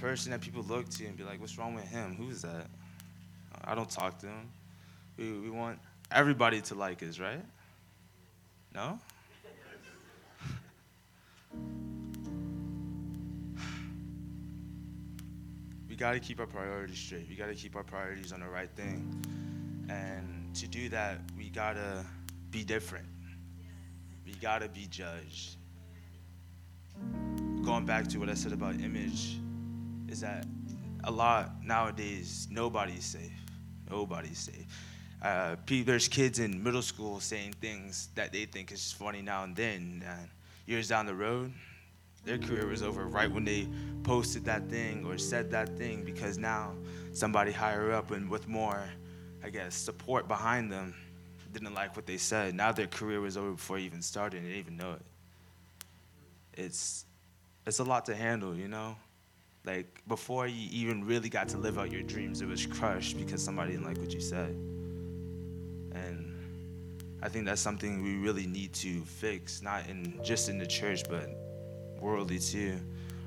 person 0.00 0.30
that 0.32 0.40
people 0.40 0.62
look 0.62 0.88
to 0.90 1.06
and 1.06 1.16
be 1.16 1.24
like, 1.24 1.40
what's 1.40 1.56
wrong 1.58 1.74
with 1.74 1.88
him? 1.88 2.16
Who's 2.16 2.42
that? 2.42 2.66
I 3.64 3.74
don't 3.74 3.88
talk 3.90 4.18
to 4.20 4.26
him. 4.26 4.50
We, 5.16 5.32
we 5.32 5.50
want 5.50 5.78
everybody 6.14 6.60
to 6.62 6.74
like 6.74 7.02
us, 7.02 7.18
right? 7.18 7.44
No? 8.74 8.98
we 15.88 15.96
got 15.96 16.12
to 16.12 16.20
keep 16.20 16.40
our 16.40 16.46
priorities 16.46 16.98
straight. 16.98 17.26
We 17.28 17.34
got 17.34 17.46
to 17.46 17.54
keep 17.54 17.76
our 17.76 17.84
priorities 17.84 18.32
on 18.32 18.40
the 18.40 18.48
right 18.48 18.70
thing. 18.76 19.24
And 19.88 20.54
to 20.54 20.66
do 20.68 20.88
that, 20.90 21.20
we 21.36 21.50
got 21.50 21.74
to 21.74 22.04
be 22.50 22.64
different. 22.64 23.06
We 24.24 24.32
got 24.34 24.60
to 24.60 24.68
be 24.68 24.86
judged. 24.86 25.56
Going 27.64 27.84
back 27.86 28.08
to 28.08 28.18
what 28.18 28.28
I 28.28 28.34
said 28.34 28.52
about 28.52 28.74
image, 28.80 29.38
is 30.08 30.20
that 30.20 30.46
a 31.04 31.10
lot 31.10 31.64
nowadays, 31.64 32.46
nobody's 32.50 33.04
safe. 33.04 33.32
Nobody's 33.90 34.38
safe. 34.38 34.66
Uh, 35.22 35.54
there's 35.66 36.08
kids 36.08 36.40
in 36.40 36.62
middle 36.62 36.82
school 36.82 37.20
saying 37.20 37.54
things 37.60 38.08
that 38.16 38.32
they 38.32 38.44
think 38.44 38.72
is 38.72 38.90
funny 38.90 39.22
now 39.22 39.44
and 39.44 39.54
then. 39.54 40.02
And 40.04 40.28
years 40.66 40.88
down 40.88 41.06
the 41.06 41.14
road, 41.14 41.52
their 42.24 42.38
career 42.38 42.66
was 42.66 42.82
over 42.82 43.06
right 43.06 43.30
when 43.30 43.44
they 43.44 43.68
posted 44.02 44.44
that 44.46 44.68
thing 44.68 45.04
or 45.04 45.16
said 45.18 45.50
that 45.52 45.78
thing 45.78 46.02
because 46.04 46.38
now 46.38 46.74
somebody 47.12 47.52
higher 47.52 47.92
up 47.92 48.10
and 48.10 48.28
with 48.28 48.48
more, 48.48 48.82
I 49.44 49.50
guess, 49.50 49.76
support 49.76 50.26
behind 50.26 50.72
them 50.72 50.94
didn't 51.52 51.74
like 51.74 51.94
what 51.94 52.06
they 52.06 52.16
said. 52.16 52.54
Now 52.54 52.72
their 52.72 52.86
career 52.86 53.20
was 53.20 53.36
over 53.36 53.52
before 53.52 53.78
it 53.78 53.82
even 53.82 54.02
started 54.02 54.38
and 54.38 54.46
they 54.46 54.54
didn't 54.54 54.66
even 54.66 54.76
know 54.76 54.92
it. 54.92 55.02
It's 56.54 57.04
it's 57.66 57.78
a 57.78 57.84
lot 57.84 58.06
to 58.06 58.14
handle, 58.16 58.56
you 58.56 58.66
know? 58.66 58.96
Like 59.64 60.02
before 60.08 60.48
you 60.48 60.68
even 60.72 61.06
really 61.06 61.28
got 61.28 61.48
to 61.50 61.58
live 61.58 61.78
out 61.78 61.92
your 61.92 62.02
dreams, 62.02 62.40
it 62.40 62.46
was 62.46 62.66
crushed 62.66 63.16
because 63.16 63.42
somebody 63.42 63.72
didn't 63.72 63.86
like 63.86 63.98
what 63.98 64.12
you 64.12 64.20
said. 64.20 64.56
And 65.94 67.18
I 67.22 67.28
think 67.28 67.46
that's 67.46 67.60
something 67.60 68.02
we 68.02 68.16
really 68.16 68.46
need 68.46 68.72
to 68.74 69.00
fix, 69.02 69.62
not 69.62 69.88
in 69.88 70.20
just 70.24 70.48
in 70.48 70.58
the 70.58 70.66
church, 70.66 71.02
but 71.08 71.30
worldly 72.00 72.38
too. 72.38 72.78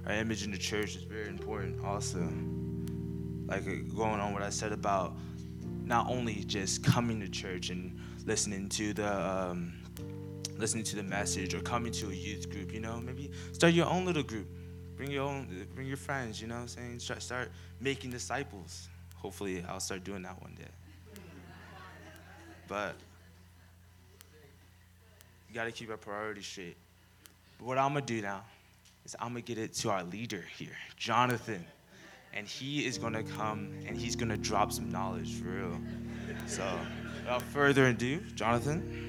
Our 0.06 0.14
image 0.14 0.44
in 0.44 0.52
the 0.52 0.58
church 0.58 0.96
is 0.96 1.04
very 1.04 1.28
important 1.28 1.84
also. 1.84 2.28
Like 3.48 3.68
uh, 3.68 3.96
going 3.96 4.20
on 4.20 4.34
what 4.34 4.42
I 4.42 4.50
said 4.50 4.72
about 4.72 5.16
not 5.84 6.10
only 6.10 6.44
just 6.46 6.84
coming 6.84 7.20
to 7.22 7.30
church 7.30 7.70
and 7.70 8.00
listening 8.26 8.70
to 8.70 8.94
the 8.94 9.30
um, 9.30 9.74
listening 10.58 10.84
to 10.86 10.96
the 10.96 11.04
message 11.04 11.54
or 11.54 11.60
coming 11.60 11.92
to 11.94 12.10
a 12.10 12.14
youth 12.14 12.50
group, 12.50 12.74
you 12.74 12.80
know, 12.80 13.00
maybe 13.00 13.32
start 13.52 13.74
your 13.74 13.88
own 13.88 14.06
little 14.06 14.24
group 14.24 14.48
Bring 14.96 15.12
your 15.12 15.24
own, 15.24 15.68
bring 15.76 15.88
your 15.88 15.98
friends, 15.98 16.42
you 16.42 16.48
know 16.48 16.56
what 16.56 16.62
I'm 16.62 16.68
saying? 16.70 17.00
Start, 17.00 17.22
start 17.22 17.52
making 17.82 18.12
disciples. 18.12 18.88
Hopefully, 19.16 19.64
I'll 19.68 19.80
start 19.80 20.04
doing 20.04 20.22
that 20.22 20.42
one 20.42 20.56
day. 20.56 20.70
But 22.68 22.96
you 25.48 25.56
got 25.56 25.66
to 25.66 25.72
keep 25.72 25.90
our 25.90 25.98
priorities 25.98 26.46
straight. 26.46 26.78
But 27.60 27.68
what 27.68 27.78
I'm 27.78 27.94
going 27.94 28.06
to 28.06 28.14
do 28.14 28.22
now 28.22 28.42
is 29.06 29.16
I'm 29.20 29.32
going 29.32 29.44
to 29.44 29.48
get 29.56 29.62
it 29.62 29.74
to 29.76 29.92
our 29.92 30.04
leader 30.04 30.44
here, 30.58 30.76
Jonathan. 30.98 31.64
And 32.34 32.48
he 32.48 32.86
is 32.86 32.98
going 32.98 33.14
to 33.14 33.24
come 33.24 33.72
and 33.88 33.96
he's 33.96 34.16
going 34.16 34.30
to 34.30 34.38
drop 34.38 34.72
some 34.72 34.92
knowledge 34.92 35.36
for 35.36 35.46
real. 35.46 35.80
So, 36.48 36.64
without 37.20 37.42
further 37.42 37.88
ado, 37.88 38.20
Jonathan. 38.36 39.06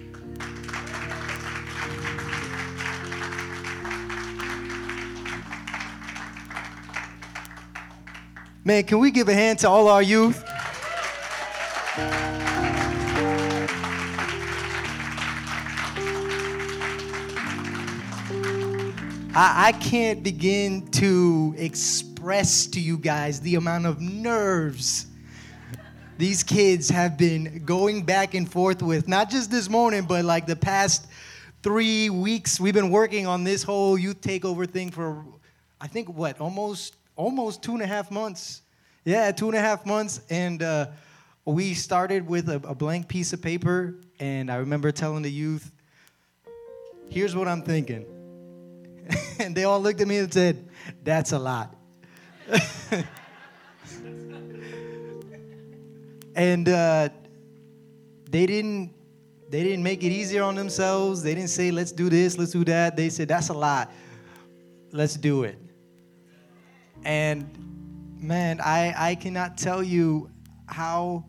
Man, 8.65 8.83
can 8.85 8.99
we 8.99 9.11
give 9.11 9.29
a 9.29 9.35
hand 9.35 9.61
to 9.61 9.69
all 9.69 9.89
our 9.89 10.03
youth? 10.03 10.43
I, 19.37 19.67
I 19.67 19.73
can't 19.73 20.23
begin 20.23 20.87
to 20.93 21.55
express 21.59 22.67
to 22.69 22.81
you 22.81 22.97
guys 22.97 23.39
the 23.39 23.57
amount 23.57 23.85
of 23.85 24.01
nerves 24.01 25.09
these 26.17 26.43
kids 26.43 26.89
have 26.89 27.19
been 27.19 27.63
going 27.67 28.03
back 28.03 28.33
and 28.33 28.51
forth 28.51 28.81
with, 28.81 29.07
not 29.09 29.29
just 29.29 29.51
this 29.51 29.69
morning, 29.69 30.07
but 30.07 30.25
like 30.25 30.47
the 30.47 30.57
past 30.57 31.07
three 31.63 32.09
weeks. 32.09 32.59
We've 32.59 32.73
been 32.73 32.89
working 32.89 33.27
on 33.27 33.45
this 33.45 33.63
whole 33.63 33.99
youth 33.99 34.23
takeover 34.23 34.67
thing 34.67 34.91
for, 34.91 35.23
I 35.83 35.87
think, 35.87 36.09
what, 36.09 36.41
almost 36.41 36.95
almost 37.15 37.63
two 37.63 37.75
and 37.75 37.83
a 37.83 37.87
half 37.87 38.11
months. 38.11 38.63
Yeah, 39.05 39.31
two 39.33 39.49
and 39.49 39.57
a 39.59 39.61
half 39.61 39.85
months. 39.85 40.23
And 40.31 40.63
uh, 40.63 40.87
we 41.45 41.75
started 41.75 42.27
with 42.27 42.49
a, 42.49 42.57
a 42.67 42.75
blank 42.75 43.07
piece 43.07 43.35
of 43.35 43.43
paper. 43.43 43.97
And 44.19 44.51
I 44.51 44.57
remember 44.57 44.93
telling 44.93 45.21
the 45.21 45.31
youth, 45.31 45.71
here's 47.11 47.37
what 47.37 47.49
I'm 47.49 47.61
thinking. 47.61 48.16
and 49.39 49.55
they 49.55 49.65
all 49.65 49.81
looked 49.81 50.01
at 50.01 50.09
me 50.09 50.19
and 50.19 50.33
said, 50.33 50.69
that's 51.03 51.33
a 51.33 51.39
lot. 51.39 51.75
and 56.35 56.69
uh, 56.69 57.09
they 58.31 58.47
didn't 58.47 58.93
they 59.49 59.63
didn't 59.63 59.83
make 59.83 60.03
it 60.05 60.11
easier 60.11 60.43
on 60.43 60.55
themselves 60.55 61.23
they 61.23 61.35
didn't 61.35 61.51
say 61.51 61.71
let's 61.73 61.91
do 61.93 62.09
this 62.09 62.39
let's 62.39 62.53
do 62.53 62.65
that 62.65 62.97
they 62.97 63.09
said 63.09 63.27
that's 63.27 63.49
a 63.49 63.53
lot 63.55 63.91
let's 64.93 65.15
do 65.15 65.43
it 65.45 65.59
and 67.05 67.49
man, 68.19 68.61
I, 68.61 68.95
I 68.97 69.15
cannot 69.15 69.57
tell 69.57 69.83
you 69.83 70.31
how 70.67 71.27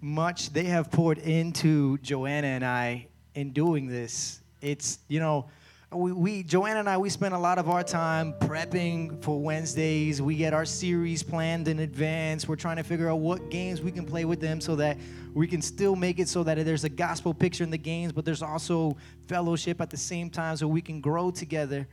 much 0.00 0.52
they 0.52 0.64
have 0.64 0.90
poured 0.90 1.18
into 1.18 1.98
Joanna 1.98 2.48
and 2.48 2.64
I 2.64 3.08
in 3.34 3.52
doing 3.52 3.86
this. 3.86 4.42
It's, 4.60 4.98
you 5.08 5.20
know, 5.20 5.48
we, 5.92 6.12
we 6.12 6.42
Joanna 6.42 6.80
and 6.80 6.88
I, 6.88 6.98
we 6.98 7.08
spend 7.08 7.32
a 7.32 7.38
lot 7.38 7.58
of 7.58 7.70
our 7.70 7.82
time 7.82 8.34
prepping 8.40 9.22
for 9.22 9.40
Wednesdays. 9.40 10.20
We 10.20 10.36
get 10.36 10.52
our 10.52 10.66
series 10.66 11.22
planned 11.22 11.66
in 11.66 11.78
advance. 11.78 12.46
We're 12.46 12.56
trying 12.56 12.76
to 12.76 12.82
figure 12.82 13.10
out 13.10 13.20
what 13.20 13.48
games 13.48 13.80
we 13.80 13.90
can 13.90 14.04
play 14.04 14.26
with 14.26 14.38
them 14.38 14.60
so 14.60 14.76
that 14.76 14.98
we 15.32 15.46
can 15.46 15.62
still 15.62 15.96
make 15.96 16.18
it 16.18 16.28
so 16.28 16.42
that 16.42 16.62
there's 16.62 16.84
a 16.84 16.90
gospel 16.90 17.32
picture 17.32 17.64
in 17.64 17.70
the 17.70 17.78
games, 17.78 18.12
but 18.12 18.26
there's 18.26 18.42
also 18.42 18.98
fellowship 19.28 19.80
at 19.80 19.88
the 19.88 19.96
same 19.96 20.28
time 20.28 20.56
so 20.56 20.68
we 20.68 20.82
can 20.82 21.00
grow 21.00 21.30
together. 21.30 21.88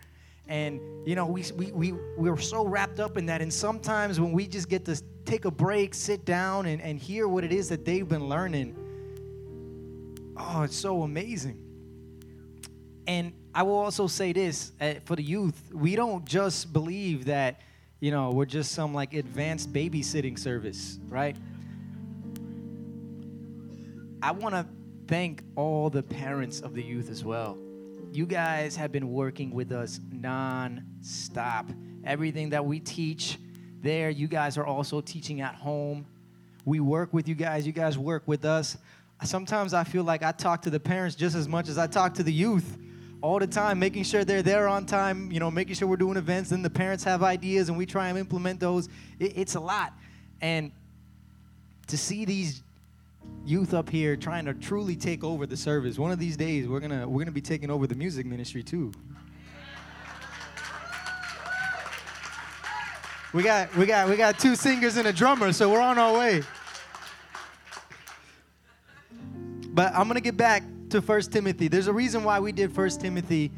And, 0.48 0.82
you 1.08 1.16
know, 1.16 1.26
we, 1.26 1.46
we, 1.56 1.72
we, 1.72 1.92
we're 2.18 2.38
so 2.38 2.66
wrapped 2.66 3.00
up 3.00 3.18
in 3.18 3.26
that. 3.28 3.42
And 3.42 3.52
sometimes 3.52 4.20
when 4.20 4.34
we 4.34 4.46
just 4.46 4.68
get 4.68 4.84
to 4.86 5.02
take 5.24 5.46
a 5.46 5.52
break, 5.52 5.94
sit 5.94 6.26
down, 6.26 6.66
and, 6.66 6.82
and 6.82 7.00
hear 7.00 7.30
what 7.30 7.46
it 7.46 7.54
is 7.54 7.70
that 7.70 7.86
they've 7.86 8.08
been 8.08 8.28
learning, 8.28 8.76
oh, 10.38 10.64
it's 10.64 10.76
so 10.76 11.04
amazing. 11.04 11.62
and 13.08 13.32
I 13.56 13.64
will 13.64 13.78
also 13.78 14.08
say 14.08 14.34
this 14.34 14.74
uh, 14.82 14.96
for 15.06 15.16
the 15.16 15.24
youth: 15.24 15.72
we 15.74 15.96
don't 15.96 16.26
just 16.26 16.74
believe 16.74 17.24
that, 17.26 17.62
you 18.02 18.12
know, 18.12 18.32
we're 18.32 18.44
just 18.44 18.74
some 18.74 18.94
like 18.94 19.14
advanced 19.14 19.72
babysitting 19.72 20.38
service, 20.38 21.00
right? 21.08 21.38
I 24.22 24.32
want 24.32 24.56
to 24.56 24.66
thank 25.08 25.42
all 25.56 25.90
the 25.90 26.04
parents 26.04 26.60
of 26.60 26.74
the 26.74 26.84
youth 26.84 27.10
as 27.10 27.24
well. 27.24 27.58
You 28.12 28.26
guys 28.26 28.76
have 28.76 28.92
been 28.92 29.14
working 29.14 29.52
with 29.52 29.72
us 29.72 30.02
non-stop. 30.12 31.70
Everything 32.04 32.50
that 32.50 32.66
we 32.66 32.82
teach 32.82 33.38
there, 33.82 34.10
you 34.10 34.28
guys 34.28 34.58
are 34.58 34.66
also 34.66 35.00
teaching 35.00 35.40
at 35.40 35.56
home. 35.56 36.06
We 36.66 36.82
work 36.82 37.14
with 37.14 37.30
you 37.30 37.36
guys, 37.36 37.66
you 37.66 37.72
guys 37.72 37.98
work 37.98 38.24
with 38.26 38.44
us. 38.44 38.78
Sometimes 39.24 39.74
I 39.74 39.86
feel 39.86 40.04
like 40.04 40.24
I 40.24 40.34
talk 40.34 40.62
to 40.64 40.70
the 40.70 40.80
parents 40.80 41.16
just 41.16 41.38
as 41.38 41.48
much 41.48 41.70
as 41.70 41.78
I 41.78 41.88
talk 41.88 42.16
to 42.16 42.24
the 42.24 42.34
youth 42.34 42.80
all 43.26 43.40
the 43.40 43.48
time, 43.48 43.80
making 43.80 44.04
sure 44.04 44.24
they're 44.24 44.44
there 44.44 44.68
on 44.68 44.86
time, 44.86 45.32
you 45.32 45.40
know, 45.40 45.50
making 45.50 45.74
sure 45.74 45.88
we're 45.88 45.96
doing 45.96 46.16
events, 46.16 46.52
and 46.52 46.64
the 46.64 46.70
parents 46.70 47.04
have 47.04 47.24
ideas 47.24 47.70
and 47.70 47.78
we 47.78 47.84
try 47.84 48.10
and 48.10 48.20
implement 48.20 48.60
those. 48.60 48.88
It, 49.18 49.36
it's 49.36 49.56
a 49.56 49.60
lot. 49.60 49.94
And 50.42 50.72
to 51.88 51.98
see 51.98 52.24
these 52.24 52.62
youth 53.44 53.74
up 53.74 53.90
here 53.90 54.16
trying 54.16 54.46
to 54.46 54.54
truly 54.54 54.96
take 54.96 55.24
over 55.24 55.48
the 55.48 55.58
service. 55.58 55.98
One 55.98 56.12
of 56.12 56.20
these 56.20 56.38
days 56.38 56.68
we're 56.68 56.80
gonna 56.80 57.10
we're 57.10 57.22
gonna 57.22 57.32
be 57.32 57.42
taking 57.42 57.72
over 57.72 57.88
the 57.88 57.96
music 57.96 58.28
ministry 58.28 58.62
too. 58.62 58.92
We 63.34 63.42
got 63.42 63.76
we 63.76 63.88
got 63.88 64.08
we 64.08 64.18
got 64.18 64.38
two 64.38 64.56
singers 64.56 64.98
and 64.98 65.08
a 65.08 65.14
drummer, 65.14 65.52
so 65.52 65.72
we're 65.72 65.82
on 65.82 65.98
our 65.98 66.14
way. 66.14 66.44
But 69.70 69.96
I'm 69.96 70.08
gonna 70.08 70.22
get 70.22 70.38
back 70.38 70.62
to 70.96 71.02
First 71.02 71.34
Timothy. 71.34 71.68
There's 71.68 71.88
a 71.88 71.94
reason 71.94 72.24
why 72.24 72.40
we 72.40 72.54
did 72.54 72.72
First 72.72 73.02
Timothy, 73.02 73.52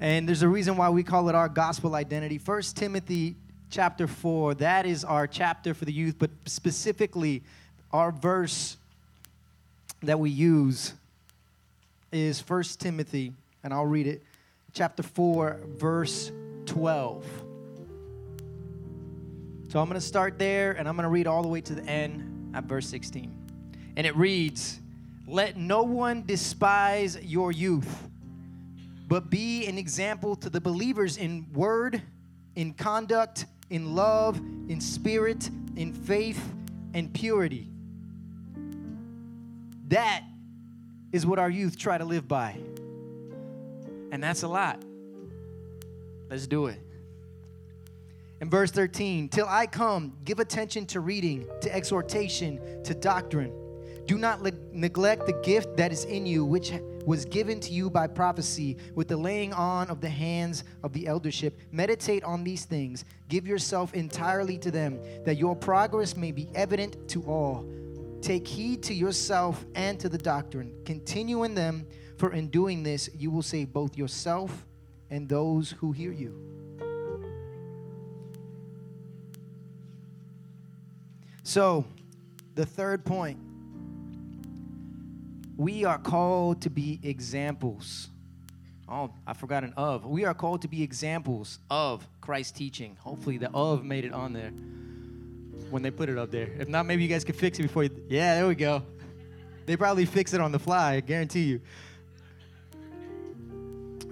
and 0.00 0.26
there's 0.26 0.42
a 0.42 0.48
reason 0.48 0.76
why 0.76 0.88
we 0.88 1.02
call 1.02 1.28
it 1.28 1.34
our 1.34 1.48
gospel 1.48 1.94
identity. 1.94 2.38
First 2.38 2.76
Timothy 2.76 3.36
chapter 3.70 4.06
four, 4.06 4.54
that 4.54 4.86
is 4.86 5.04
our 5.04 5.26
chapter 5.26 5.74
for 5.74 5.84
the 5.84 5.92
youth, 5.92 6.16
but 6.18 6.30
specifically 6.46 7.42
our 7.92 8.10
verse 8.10 8.78
that 10.02 10.18
we 10.18 10.30
use 10.30 10.94
is 12.10 12.40
First 12.40 12.80
Timothy, 12.80 13.34
and 13.62 13.74
I'll 13.74 13.84
read 13.84 14.06
it, 14.06 14.22
chapter 14.72 15.02
4, 15.02 15.60
verse 15.76 16.32
12. 16.64 17.24
So 19.70 19.78
I'm 19.78 19.88
going 19.88 20.00
to 20.00 20.06
start 20.06 20.38
there, 20.38 20.72
and 20.72 20.88
I'm 20.88 20.96
going 20.96 21.04
to 21.04 21.10
read 21.10 21.26
all 21.26 21.42
the 21.42 21.48
way 21.48 21.60
to 21.60 21.74
the 21.74 21.84
end 21.84 22.54
at 22.54 22.64
verse 22.64 22.86
16. 22.88 23.30
And 23.96 24.06
it 24.06 24.16
reads, 24.16 24.80
Let 25.28 25.58
no 25.58 25.82
one 25.82 26.24
despise 26.24 27.18
your 27.22 27.52
youth, 27.52 28.08
but 29.06 29.28
be 29.28 29.66
an 29.66 29.76
example 29.76 30.34
to 30.36 30.48
the 30.48 30.58
believers 30.58 31.18
in 31.18 31.46
word, 31.52 32.00
in 32.56 32.72
conduct, 32.72 33.44
in 33.68 33.94
love, 33.94 34.38
in 34.38 34.80
spirit, 34.80 35.50
in 35.76 35.92
faith, 35.92 36.42
and 36.94 37.12
purity. 37.12 37.68
That 39.88 40.24
is 41.12 41.26
what 41.26 41.38
our 41.38 41.50
youth 41.50 41.76
try 41.76 41.98
to 41.98 42.06
live 42.06 42.26
by. 42.26 42.56
And 44.10 44.24
that's 44.24 44.44
a 44.44 44.48
lot. 44.48 44.82
Let's 46.30 46.46
do 46.46 46.68
it. 46.68 46.80
In 48.40 48.48
verse 48.48 48.70
13, 48.70 49.28
till 49.28 49.46
I 49.46 49.66
come, 49.66 50.16
give 50.24 50.40
attention 50.40 50.86
to 50.86 51.00
reading, 51.00 51.46
to 51.60 51.74
exhortation, 51.74 52.82
to 52.84 52.94
doctrine. 52.94 53.52
Do 54.08 54.16
not 54.16 54.42
le- 54.42 54.52
neglect 54.72 55.26
the 55.26 55.34
gift 55.34 55.76
that 55.76 55.92
is 55.92 56.06
in 56.06 56.24
you, 56.24 56.42
which 56.42 56.72
was 57.04 57.26
given 57.26 57.60
to 57.60 57.70
you 57.70 57.90
by 57.90 58.06
prophecy, 58.06 58.78
with 58.94 59.06
the 59.06 59.18
laying 59.18 59.52
on 59.52 59.90
of 59.90 60.00
the 60.00 60.08
hands 60.08 60.64
of 60.82 60.94
the 60.94 61.06
eldership. 61.06 61.60
Meditate 61.72 62.24
on 62.24 62.42
these 62.42 62.64
things. 62.64 63.04
Give 63.28 63.46
yourself 63.46 63.92
entirely 63.92 64.56
to 64.58 64.70
them, 64.70 64.98
that 65.26 65.36
your 65.36 65.54
progress 65.54 66.16
may 66.16 66.32
be 66.32 66.48
evident 66.54 67.06
to 67.10 67.22
all. 67.24 67.68
Take 68.22 68.48
heed 68.48 68.82
to 68.84 68.94
yourself 68.94 69.66
and 69.74 70.00
to 70.00 70.08
the 70.08 70.16
doctrine. 70.16 70.72
Continue 70.86 71.44
in 71.44 71.54
them, 71.54 71.86
for 72.16 72.32
in 72.32 72.48
doing 72.48 72.82
this, 72.82 73.10
you 73.14 73.30
will 73.30 73.42
save 73.42 73.74
both 73.74 73.94
yourself 73.94 74.66
and 75.10 75.28
those 75.28 75.72
who 75.72 75.92
hear 75.92 76.12
you. 76.12 76.34
So, 81.42 81.84
the 82.54 82.64
third 82.64 83.04
point 83.04 83.38
we 85.58 85.84
are 85.84 85.98
called 85.98 86.62
to 86.62 86.70
be 86.70 87.00
examples. 87.02 88.08
Oh, 88.88 89.12
I 89.26 89.34
forgot 89.34 89.64
an 89.64 89.74
of. 89.76 90.06
We 90.06 90.24
are 90.24 90.32
called 90.32 90.62
to 90.62 90.68
be 90.68 90.82
examples 90.82 91.58
of 91.68 92.06
Christ's 92.20 92.52
teaching. 92.52 92.96
Hopefully, 93.00 93.36
the 93.38 93.50
of 93.50 93.84
made 93.84 94.04
it 94.04 94.12
on 94.14 94.32
there 94.32 94.52
when 95.68 95.82
they 95.82 95.90
put 95.90 96.08
it 96.08 96.16
up 96.16 96.30
there. 96.30 96.48
If 96.58 96.68
not, 96.68 96.86
maybe 96.86 97.02
you 97.02 97.08
guys 97.08 97.24
could 97.24 97.36
fix 97.36 97.58
it 97.58 97.62
before 97.62 97.82
you. 97.82 97.90
Yeah, 98.08 98.36
there 98.36 98.46
we 98.46 98.54
go. 98.54 98.84
They 99.66 99.76
probably 99.76 100.06
fix 100.06 100.32
it 100.32 100.40
on 100.40 100.52
the 100.52 100.60
fly, 100.60 100.94
I 100.94 101.00
guarantee 101.00 101.42
you. 101.42 101.60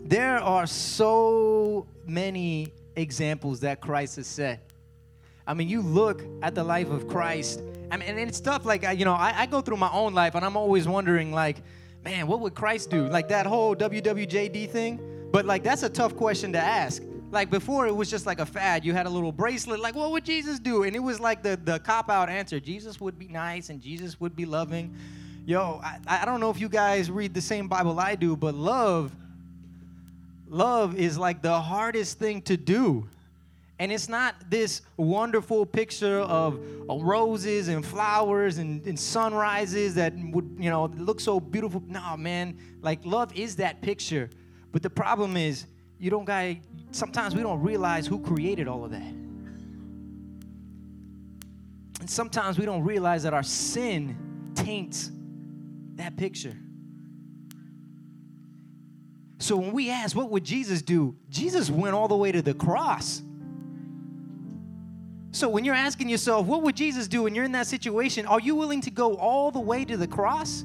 There 0.02 0.38
are 0.38 0.66
so 0.66 1.86
many 2.04 2.72
examples 2.96 3.60
that 3.60 3.80
Christ 3.80 4.16
has 4.16 4.26
set. 4.26 4.68
I 5.46 5.54
mean, 5.54 5.68
you 5.68 5.80
look 5.80 6.24
at 6.42 6.56
the 6.56 6.64
life 6.64 6.90
of 6.90 7.06
Christ. 7.06 7.62
I 7.90 7.96
mean, 7.96 8.08
and 8.08 8.18
it's 8.18 8.40
tough. 8.40 8.64
like, 8.64 8.84
you 8.98 9.04
know, 9.04 9.14
I, 9.14 9.42
I 9.42 9.46
go 9.46 9.60
through 9.60 9.76
my 9.76 9.90
own 9.92 10.14
life 10.14 10.34
and 10.34 10.44
I'm 10.44 10.56
always 10.56 10.88
wondering, 10.88 11.32
like, 11.32 11.62
man, 12.04 12.26
what 12.26 12.40
would 12.40 12.54
Christ 12.54 12.90
do? 12.90 13.08
Like 13.08 13.28
that 13.28 13.46
whole 13.46 13.76
WWJD 13.76 14.70
thing. 14.70 15.00
But, 15.32 15.44
like, 15.44 15.62
that's 15.62 15.82
a 15.82 15.88
tough 15.88 16.16
question 16.16 16.52
to 16.52 16.58
ask 16.58 17.02
like 17.30 17.50
before 17.50 17.86
it 17.86 17.94
was 17.94 18.08
just 18.08 18.24
like 18.24 18.38
a 18.38 18.46
fad 18.46 18.84
you 18.84 18.92
had 18.92 19.06
a 19.06 19.10
little 19.10 19.32
bracelet 19.32 19.80
like 19.80 19.94
what 19.94 20.10
would 20.10 20.24
jesus 20.24 20.58
do 20.58 20.84
and 20.84 20.94
it 20.94 21.00
was 21.00 21.18
like 21.18 21.42
the, 21.42 21.58
the 21.64 21.78
cop-out 21.80 22.28
answer 22.28 22.60
jesus 22.60 23.00
would 23.00 23.18
be 23.18 23.28
nice 23.28 23.68
and 23.68 23.80
jesus 23.80 24.20
would 24.20 24.36
be 24.36 24.46
loving 24.46 24.94
yo 25.44 25.80
I, 25.82 26.20
I 26.22 26.24
don't 26.24 26.40
know 26.40 26.50
if 26.50 26.60
you 26.60 26.68
guys 26.68 27.10
read 27.10 27.34
the 27.34 27.40
same 27.40 27.68
bible 27.68 27.98
i 27.98 28.14
do 28.14 28.36
but 28.36 28.54
love 28.54 29.14
love 30.48 30.96
is 30.96 31.18
like 31.18 31.42
the 31.42 31.60
hardest 31.60 32.18
thing 32.18 32.42
to 32.42 32.56
do 32.56 33.08
and 33.78 33.92
it's 33.92 34.08
not 34.08 34.34
this 34.48 34.82
wonderful 34.96 35.66
picture 35.66 36.20
of, 36.20 36.58
roses 36.88 37.68
and 37.68 37.84
flowers 37.84 38.58
and, 38.58 38.86
and, 38.86 38.98
sunrises 38.98 39.96
that 39.96 40.14
would, 40.16 40.56
you 40.58 40.70
know, 40.70 40.84
look 40.96 41.18
so 41.20 41.40
beautiful. 41.40 41.82
No, 41.86 42.16
man, 42.16 42.56
like 42.80 43.04
love 43.04 43.36
is 43.36 43.56
that 43.56 43.82
picture. 43.82 44.30
But 44.70 44.82
the 44.82 44.90
problem 44.90 45.36
is, 45.36 45.66
you 45.98 46.10
don't 46.10 46.24
got 46.24 46.56
sometimes 46.92 47.34
we 47.34 47.42
don't 47.42 47.60
realize 47.60 48.06
who 48.06 48.20
created 48.20 48.68
all 48.68 48.84
of 48.84 48.92
that. 48.92 49.12
And 52.00 52.08
sometimes 52.08 52.58
we 52.58 52.64
don't 52.64 52.84
realize 52.84 53.24
that 53.24 53.34
our 53.34 53.42
sin 53.42 54.52
taints 54.54 55.10
that 55.96 56.16
picture. 56.16 56.56
So 59.38 59.56
when 59.56 59.72
we 59.72 59.90
ask, 59.90 60.16
what 60.16 60.30
would 60.30 60.44
Jesus 60.44 60.82
do? 60.82 61.16
Jesus 61.28 61.68
went 61.70 61.94
all 61.94 62.08
the 62.08 62.16
way 62.16 62.32
to 62.32 62.42
the 62.42 62.54
cross. 62.54 63.22
So 65.36 65.50
when 65.50 65.66
you're 65.66 65.74
asking 65.74 66.08
yourself, 66.08 66.46
what 66.46 66.62
would 66.62 66.74
Jesus 66.74 67.06
do, 67.06 67.24
when 67.24 67.34
you're 67.34 67.44
in 67.44 67.52
that 67.52 67.66
situation, 67.66 68.24
are 68.24 68.40
you 68.40 68.54
willing 68.54 68.80
to 68.80 68.90
go 68.90 69.16
all 69.16 69.50
the 69.50 69.60
way 69.60 69.84
to 69.84 69.98
the 69.98 70.06
cross? 70.06 70.64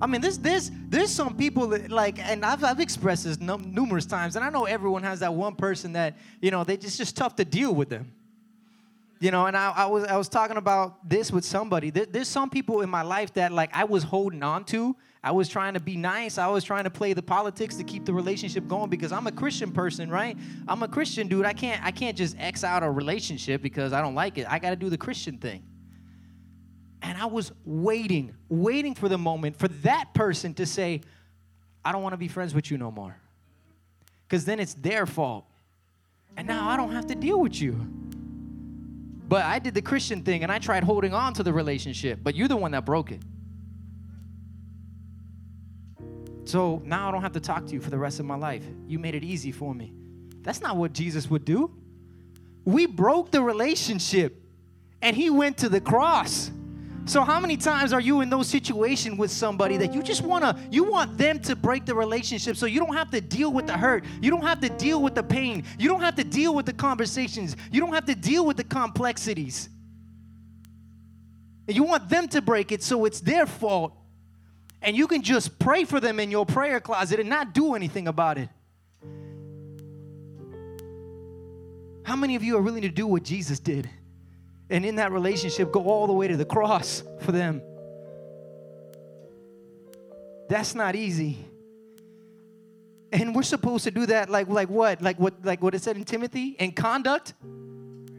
I 0.00 0.06
mean, 0.06 0.22
there's 0.22 0.38
there's 0.38 0.70
there's 0.88 1.10
some 1.10 1.36
people 1.36 1.66
that 1.68 1.90
like, 1.90 2.18
and 2.18 2.42
I've 2.42 2.64
I've 2.64 2.80
expressed 2.80 3.24
this 3.24 3.38
num- 3.38 3.74
numerous 3.74 4.06
times, 4.06 4.34
and 4.34 4.42
I 4.42 4.48
know 4.48 4.64
everyone 4.64 5.02
has 5.02 5.20
that 5.20 5.34
one 5.34 5.54
person 5.54 5.92
that 5.92 6.14
you 6.40 6.50
know 6.50 6.64
they 6.64 6.78
just 6.78 6.96
just 6.96 7.14
tough 7.14 7.36
to 7.36 7.44
deal 7.44 7.74
with 7.74 7.90
them. 7.90 8.10
You 9.20 9.30
know, 9.32 9.46
and 9.46 9.56
I, 9.56 9.72
I 9.76 9.86
was 9.86 10.04
I 10.04 10.16
was 10.16 10.30
talking 10.30 10.56
about 10.56 11.06
this 11.06 11.30
with 11.30 11.44
somebody. 11.44 11.90
There, 11.90 12.06
there's 12.06 12.28
some 12.28 12.48
people 12.48 12.80
in 12.80 12.88
my 12.88 13.02
life 13.02 13.34
that 13.34 13.52
like 13.52 13.70
I 13.74 13.84
was 13.84 14.02
holding 14.02 14.42
on 14.42 14.64
to. 14.66 14.96
I 15.26 15.32
was 15.32 15.48
trying 15.48 15.74
to 15.74 15.80
be 15.80 15.96
nice. 15.96 16.38
I 16.38 16.46
was 16.46 16.62
trying 16.62 16.84
to 16.84 16.90
play 16.90 17.12
the 17.12 17.20
politics 17.20 17.74
to 17.78 17.82
keep 17.82 18.04
the 18.04 18.14
relationship 18.14 18.68
going 18.68 18.88
because 18.88 19.10
I'm 19.10 19.26
a 19.26 19.32
Christian 19.32 19.72
person, 19.72 20.08
right? 20.08 20.38
I'm 20.68 20.84
a 20.84 20.88
Christian 20.88 21.26
dude. 21.26 21.44
I 21.44 21.52
can't 21.52 21.84
I 21.84 21.90
can't 21.90 22.16
just 22.16 22.36
X 22.38 22.62
out 22.62 22.84
a 22.84 22.88
relationship 22.88 23.60
because 23.60 23.92
I 23.92 24.00
don't 24.02 24.14
like 24.14 24.38
it. 24.38 24.46
I 24.48 24.60
got 24.60 24.70
to 24.70 24.76
do 24.76 24.88
the 24.88 24.96
Christian 24.96 25.38
thing. 25.38 25.64
And 27.02 27.18
I 27.18 27.26
was 27.26 27.50
waiting, 27.64 28.36
waiting 28.48 28.94
for 28.94 29.08
the 29.08 29.18
moment 29.18 29.58
for 29.58 29.66
that 29.82 30.14
person 30.14 30.54
to 30.54 30.64
say, 30.64 31.00
I 31.84 31.90
don't 31.90 32.04
want 32.04 32.12
to 32.12 32.18
be 32.18 32.28
friends 32.28 32.54
with 32.54 32.70
you 32.70 32.78
no 32.78 32.92
more. 32.92 33.16
Because 34.28 34.44
then 34.44 34.60
it's 34.60 34.74
their 34.74 35.06
fault. 35.06 35.44
And 36.36 36.46
now 36.46 36.68
I 36.68 36.76
don't 36.76 36.92
have 36.92 37.08
to 37.08 37.16
deal 37.16 37.40
with 37.40 37.60
you. 37.60 37.72
But 39.28 39.44
I 39.44 39.58
did 39.58 39.74
the 39.74 39.82
Christian 39.82 40.22
thing 40.22 40.44
and 40.44 40.52
I 40.52 40.60
tried 40.60 40.84
holding 40.84 41.12
on 41.12 41.34
to 41.34 41.42
the 41.42 41.52
relationship, 41.52 42.20
but 42.22 42.36
you're 42.36 42.46
the 42.46 42.56
one 42.56 42.70
that 42.70 42.84
broke 42.84 43.10
it. 43.10 43.22
So 46.46 46.80
now 46.84 47.08
I 47.08 47.12
don't 47.12 47.22
have 47.22 47.32
to 47.32 47.40
talk 47.40 47.66
to 47.66 47.72
you 47.72 47.80
for 47.80 47.90
the 47.90 47.98
rest 47.98 48.20
of 48.20 48.26
my 48.26 48.36
life. 48.36 48.64
You 48.86 48.98
made 48.98 49.14
it 49.14 49.24
easy 49.24 49.52
for 49.52 49.74
me. 49.74 49.92
That's 50.42 50.60
not 50.60 50.76
what 50.76 50.92
Jesus 50.92 51.28
would 51.28 51.44
do. 51.44 51.70
We 52.64 52.86
broke 52.86 53.30
the 53.30 53.42
relationship 53.42 54.40
and 55.02 55.14
he 55.14 55.28
went 55.28 55.58
to 55.58 55.68
the 55.68 55.80
cross 55.80 56.50
So 57.06 57.22
how 57.22 57.38
many 57.38 57.56
times 57.56 57.92
are 57.92 58.00
you 58.00 58.20
in 58.20 58.30
those 58.30 58.48
situations 58.48 59.16
with 59.16 59.30
somebody 59.30 59.76
that 59.76 59.94
you 59.94 60.02
just 60.02 60.22
wanna 60.22 60.58
you 60.72 60.82
want 60.82 61.16
them 61.16 61.38
to 61.40 61.54
break 61.54 61.86
the 61.86 61.94
relationship 61.94 62.56
so 62.56 62.66
you 62.66 62.80
don't 62.80 62.96
have 62.96 63.10
to 63.12 63.20
deal 63.20 63.52
with 63.52 63.68
the 63.68 63.76
hurt, 63.78 64.04
you 64.20 64.28
don't 64.28 64.42
have 64.42 64.60
to 64.60 64.68
deal 64.68 65.00
with 65.00 65.14
the 65.14 65.22
pain, 65.22 65.62
you 65.78 65.88
don't 65.88 66.00
have 66.00 66.16
to 66.16 66.24
deal 66.24 66.52
with 66.52 66.66
the 66.66 66.72
conversations, 66.72 67.56
you 67.70 67.80
don't 67.80 67.94
have 67.94 68.06
to 68.06 68.16
deal 68.16 68.44
with 68.44 68.56
the 68.56 68.64
complexities. 68.64 69.68
And 71.68 71.76
you 71.76 71.84
want 71.84 72.08
them 72.08 72.26
to 72.28 72.42
break 72.42 72.72
it 72.72 72.82
so 72.82 73.04
it's 73.04 73.20
their 73.20 73.46
fault. 73.46 73.92
And 74.82 74.96
you 74.96 75.06
can 75.06 75.22
just 75.22 75.58
pray 75.58 75.84
for 75.84 76.00
them 76.00 76.20
in 76.20 76.30
your 76.30 76.46
prayer 76.46 76.80
closet 76.80 77.20
and 77.20 77.28
not 77.28 77.54
do 77.54 77.74
anything 77.74 78.08
about 78.08 78.38
it. 78.38 78.48
How 82.04 82.14
many 82.14 82.36
of 82.36 82.44
you 82.44 82.56
are 82.56 82.62
willing 82.62 82.82
to 82.82 82.88
do 82.88 83.06
what 83.06 83.24
Jesus 83.24 83.58
did? 83.58 83.90
and 84.70 84.84
in 84.84 84.96
that 84.96 85.12
relationship 85.12 85.72
go 85.72 85.84
all 85.84 86.06
the 86.06 86.12
way 86.12 86.28
to 86.28 86.36
the 86.36 86.44
cross 86.44 87.02
for 87.20 87.32
them. 87.32 87.62
That's 90.48 90.74
not 90.74 90.94
easy. 90.94 91.44
And 93.12 93.34
we're 93.34 93.42
supposed 93.42 93.84
to 93.84 93.90
do 93.90 94.06
that 94.06 94.28
like 94.28 94.48
like 94.48 94.68
what? 94.68 95.00
Like 95.02 95.18
what 95.18 95.44
like 95.44 95.62
what 95.62 95.74
it 95.74 95.82
said 95.82 95.96
in 95.96 96.04
Timothy? 96.04 96.56
In 96.58 96.72
conduct? 96.72 97.34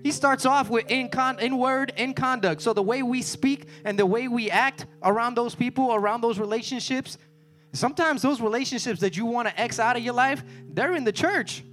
He 0.04 0.12
starts 0.12 0.46
off 0.46 0.70
with 0.70 0.90
in 0.90 1.10
con 1.10 1.40
in 1.40 1.58
word, 1.58 1.92
in 1.98 2.14
conduct. 2.14 2.62
So 2.62 2.74
the 2.74 2.84
way 2.84 3.04
we 3.04 3.22
speak 3.22 3.68
and 3.84 3.98
the 3.98 4.06
way 4.06 4.28
we 4.28 4.50
act 4.50 4.86
around 5.04 5.36
those 5.36 5.56
people, 5.56 5.94
around 5.94 6.22
those 6.22 6.40
relationships, 6.40 7.18
sometimes 7.74 8.22
those 8.22 8.40
relationships 8.40 9.00
that 9.02 9.18
you 9.18 9.26
want 9.26 9.48
to 9.48 9.60
X 9.60 9.80
out 9.80 9.98
of 9.98 10.04
your 10.04 10.14
life, 10.14 10.44
they're 10.70 10.94
in 10.94 11.04
the 11.04 11.12
church. 11.12 11.64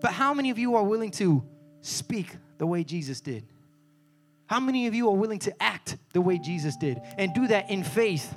But 0.00 0.12
how 0.12 0.34
many 0.34 0.50
of 0.50 0.58
you 0.58 0.76
are 0.76 0.84
willing 0.84 1.10
to 1.12 1.42
speak 1.80 2.36
the 2.58 2.66
way 2.66 2.84
Jesus 2.84 3.20
did? 3.20 3.44
How 4.46 4.60
many 4.60 4.86
of 4.86 4.94
you 4.94 5.08
are 5.08 5.16
willing 5.16 5.40
to 5.40 5.62
act 5.62 5.96
the 6.12 6.20
way 6.20 6.38
Jesus 6.38 6.76
did 6.76 7.00
and 7.18 7.34
do 7.34 7.48
that 7.48 7.70
in 7.70 7.82
faith? 7.82 8.32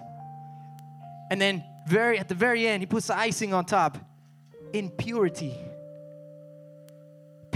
And 1.29 1.39
then 1.39 1.63
very 1.87 2.17
at 2.17 2.27
the 2.27 2.35
very 2.35 2.67
end, 2.67 2.81
he 2.81 2.87
puts 2.87 3.07
the 3.07 3.17
icing 3.17 3.53
on 3.53 3.65
top 3.65 3.97
in 4.73 4.89
purity. 4.89 5.55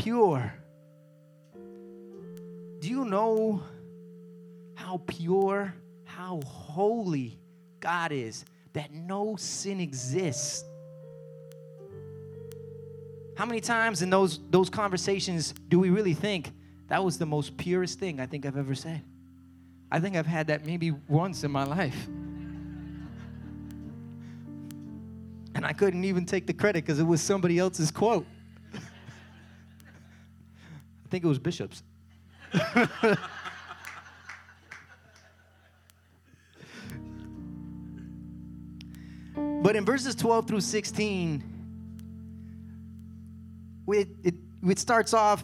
Pure. 0.04 0.54
Do 2.82 2.89
you 2.89 3.06
know 3.06 3.63
how 4.76 5.02
pure, 5.08 5.74
how 6.04 6.42
holy 6.46 7.39
God 7.80 8.12
is 8.12 8.44
that 8.74 8.92
no 8.92 9.38
sin 9.38 9.80
exists? 9.80 10.66
How 13.38 13.46
many 13.46 13.62
times 13.62 14.02
in 14.02 14.10
those, 14.10 14.42
those 14.50 14.70
conversations 14.70 15.54
do 15.70 15.80
we 15.80 15.89
really 15.89 16.13
think 16.13 16.52
that 16.89 17.02
was 17.02 17.18
the 17.18 17.26
most 17.26 17.56
purest 17.56 17.98
thing 17.98 18.20
I 18.20 18.26
think 18.26 18.46
I've 18.46 18.58
ever 18.58 18.76
said? 18.76 19.02
I 19.89 20.02
think 20.02 20.18
I've 20.18 20.26
had 20.26 20.48
that 20.48 20.66
maybe 20.66 20.92
once 21.08 21.46
in 21.46 21.52
my 21.52 21.63
life. 21.63 22.08
And 25.56 25.66
I 25.66 25.72
couldn't 25.72 26.04
even 26.04 26.26
take 26.26 26.46
the 26.46 26.54
credit 26.54 26.84
because 26.84 27.00
it 27.00 27.08
was 27.08 27.22
somebody 27.22 27.58
else's 27.58 27.89
quote. 27.89 28.26
Think 31.13 31.26
it 31.26 31.28
was 31.28 31.38
Bishop's. 31.38 31.84
but 39.62 39.76
in 39.76 39.86
verses 39.86 40.15
12 40.15 40.47
through 40.47 40.62
16, 40.62 41.43
it, 43.89 44.08
it, 44.23 44.34
it 44.67 44.80
starts 44.80 45.13
off 45.13 45.43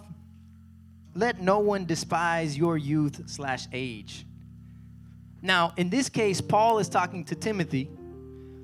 let 1.13 1.39
no 1.39 1.59
one 1.59 1.85
despise 1.85 2.57
your 2.57 2.75
youth 2.75 3.29
slash 3.29 3.67
age. 3.71 4.25
Now 5.43 5.73
in 5.77 5.91
this 5.91 6.09
case 6.09 6.41
paul 6.41 6.79
is 6.79 6.89
talking 6.89 7.23
to 7.25 7.35
timothy. 7.35 7.91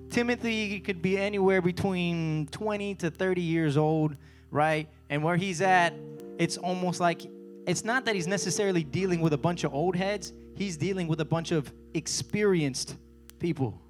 Timothy 0.09 0.79
could 0.79 1.03
be 1.03 1.19
anywhere 1.19 1.61
between 1.61 2.47
20 2.47 2.95
to 2.95 3.11
30 3.11 3.41
years 3.41 3.77
old 3.77 4.15
right? 4.49 4.87
And 5.09 5.23
where 5.23 5.35
he's 5.35 5.61
at 5.61 5.93
it's 6.37 6.57
almost 6.57 6.99
like 6.99 7.21
it's 7.67 7.83
not 7.83 8.05
that 8.05 8.15
he's 8.15 8.27
necessarily 8.27 8.83
dealing 8.83 9.21
with 9.21 9.33
a 9.33 9.37
bunch 9.37 9.63
of 9.63 9.73
old 9.73 9.95
heads 9.95 10.33
he's 10.55 10.77
dealing 10.77 11.07
with 11.07 11.19
a 11.21 11.25
bunch 11.25 11.51
of 11.51 11.71
experienced 11.93 12.95
people 13.39 13.81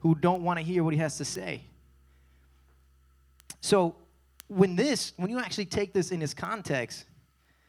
who 0.00 0.14
don't 0.14 0.42
want 0.42 0.58
to 0.58 0.64
hear 0.64 0.82
what 0.84 0.92
he 0.92 0.98
has 0.98 1.16
to 1.16 1.24
say 1.24 1.62
so 3.60 3.96
when 4.48 4.76
this, 4.76 5.12
when 5.16 5.30
you 5.30 5.40
actually 5.40 5.64
take 5.66 5.92
this 5.92 6.12
in 6.12 6.22
its 6.22 6.34
context, 6.34 7.04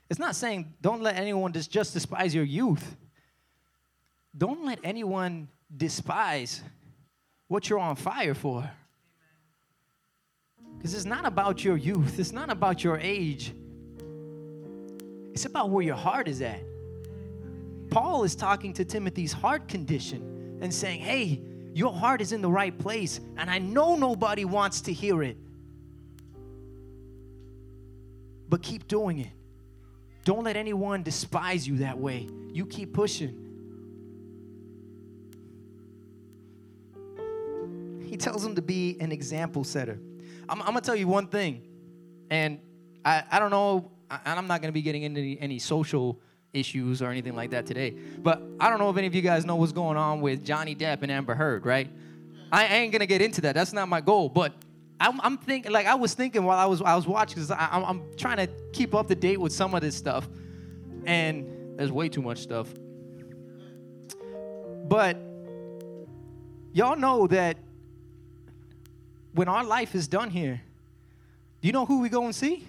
it's 0.10 0.20
not 0.20 0.36
saying 0.36 0.74
don't 0.82 1.02
let 1.02 1.16
anyone 1.16 1.52
just, 1.54 1.72
just 1.72 1.94
despise 1.94 2.34
your 2.34 2.44
youth. 2.44 2.96
Don't 4.38 4.64
let 4.66 4.80
anyone 4.84 5.48
despise 5.76 6.62
what 7.48 7.70
you're 7.70 7.80
on 7.80 7.96
fire 7.96 8.36
for. 8.36 8.70
Because 10.78 10.94
it's 10.94 11.06
not 11.06 11.26
about 11.26 11.64
your 11.64 11.78
youth, 11.78 12.20
it's 12.20 12.32
not 12.32 12.50
about 12.50 12.84
your 12.84 12.98
age, 12.98 13.54
it's 15.34 15.46
about 15.46 15.70
where 15.70 15.84
your 15.84 15.96
heart 15.96 16.28
is 16.28 16.42
at. 16.42 16.62
Paul 17.90 18.24
is 18.24 18.36
talking 18.36 18.74
to 18.74 18.86
Timothy's 18.86 19.34
heart 19.34 19.68
condition 19.68 20.60
and 20.62 20.74
saying, 20.74 21.00
Hey, 21.02 21.42
your 21.74 21.94
heart 21.94 22.22
is 22.22 22.32
in 22.32 22.42
the 22.42 22.50
right 22.50 22.78
place, 22.78 23.20
and 23.38 23.50
I 23.50 23.60
know 23.60 23.96
nobody 23.96 24.46
wants 24.46 24.82
to 24.82 24.94
hear 24.94 25.24
it. 25.24 25.38
but 28.50 28.62
keep 28.62 28.88
doing 28.88 29.20
it. 29.20 29.32
Don't 30.24 30.44
let 30.44 30.56
anyone 30.56 31.04
despise 31.04 31.68
you 31.68 31.78
that 31.78 31.98
way. 31.98 32.28
You 32.52 32.66
keep 32.66 32.94
pushing. 32.94 33.44
He 38.06 38.18
tells 38.18 38.44
him 38.44 38.56
to 38.56 38.62
be 38.62 38.98
an 39.00 39.12
example 39.12 39.64
setter. 39.64 40.00
I'm, 40.50 40.62
I'm 40.62 40.68
gonna 40.68 40.82
tell 40.82 40.96
you 40.96 41.08
one 41.08 41.28
thing, 41.28 41.62
and 42.30 42.60
I, 43.04 43.24
I 43.32 43.40
don't 43.40 43.52
know, 43.52 43.92
and 44.10 44.40
I'm 44.40 44.48
not 44.48 44.62
gonna 44.62 44.72
be 44.72 44.82
getting 44.82 45.04
into 45.04 45.20
any, 45.20 45.40
any 45.40 45.60
social 45.60 46.20
issues 46.54 47.02
or 47.02 47.10
anything 47.10 47.36
like 47.36 47.52
that 47.52 47.66
today, 47.66 47.92
but 48.20 48.42
I 48.60 48.70
don't 48.70 48.80
know 48.80 48.90
if 48.90 48.98
any 48.98 49.08
of 49.08 49.16
you 49.16 49.22
guys 49.22 49.46
know 49.46 49.56
what's 49.56 49.72
going 49.72 49.98
on 49.98 50.22
with 50.22 50.46
Johnny 50.46 50.76
Depp 50.76 51.02
and 51.02 51.12
Amber 51.12 51.36
Heard, 51.36 51.66
right? 51.66 51.90
I 52.52 52.66
ain't 52.66 52.92
gonna 52.92 53.06
get 53.06 53.22
into 53.22 53.42
that. 53.42 53.56
That's 53.56 53.74
not 53.74 53.90
my 53.90 54.02
goal, 54.02 54.30
but 54.30 54.54
I'm, 55.00 55.22
I'm, 55.22 55.38
thinking, 55.38 55.72
like 55.72 55.86
I 55.86 55.96
was 55.96 56.14
thinking 56.14 56.44
while 56.44 56.58
I 56.58 56.66
was 56.66 56.82
I 56.82 56.96
was 56.96 57.06
watching, 57.08 57.36
because 57.36 57.52
I'm, 57.52 57.84
I'm 57.84 58.04
trying 58.18 58.38
to 58.38 58.48
keep 58.74 58.96
up 58.96 59.08
to 59.08 59.16
date 59.16 59.40
with 59.40 59.52
some 59.52 59.76
of 59.76 59.82
this 59.82 59.96
stuff, 59.96 60.28
and 61.06 61.78
there's 61.78 61.92
way 61.92 62.10
too 62.10 62.22
much 62.22 62.40
stuff. 62.40 62.68
But 64.88 65.18
y'all 66.74 66.96
know 66.96 67.28
that 67.28 67.58
when 69.38 69.48
our 69.48 69.64
life 69.64 69.96
is 69.96 70.08
done 70.08 70.30
here, 70.30 70.62
do 71.62 71.68
you 71.68 71.72
know 71.72 71.86
who 71.86 72.02
we 72.02 72.10
go 72.10 72.26
and 72.26 72.36
see? 72.36 72.68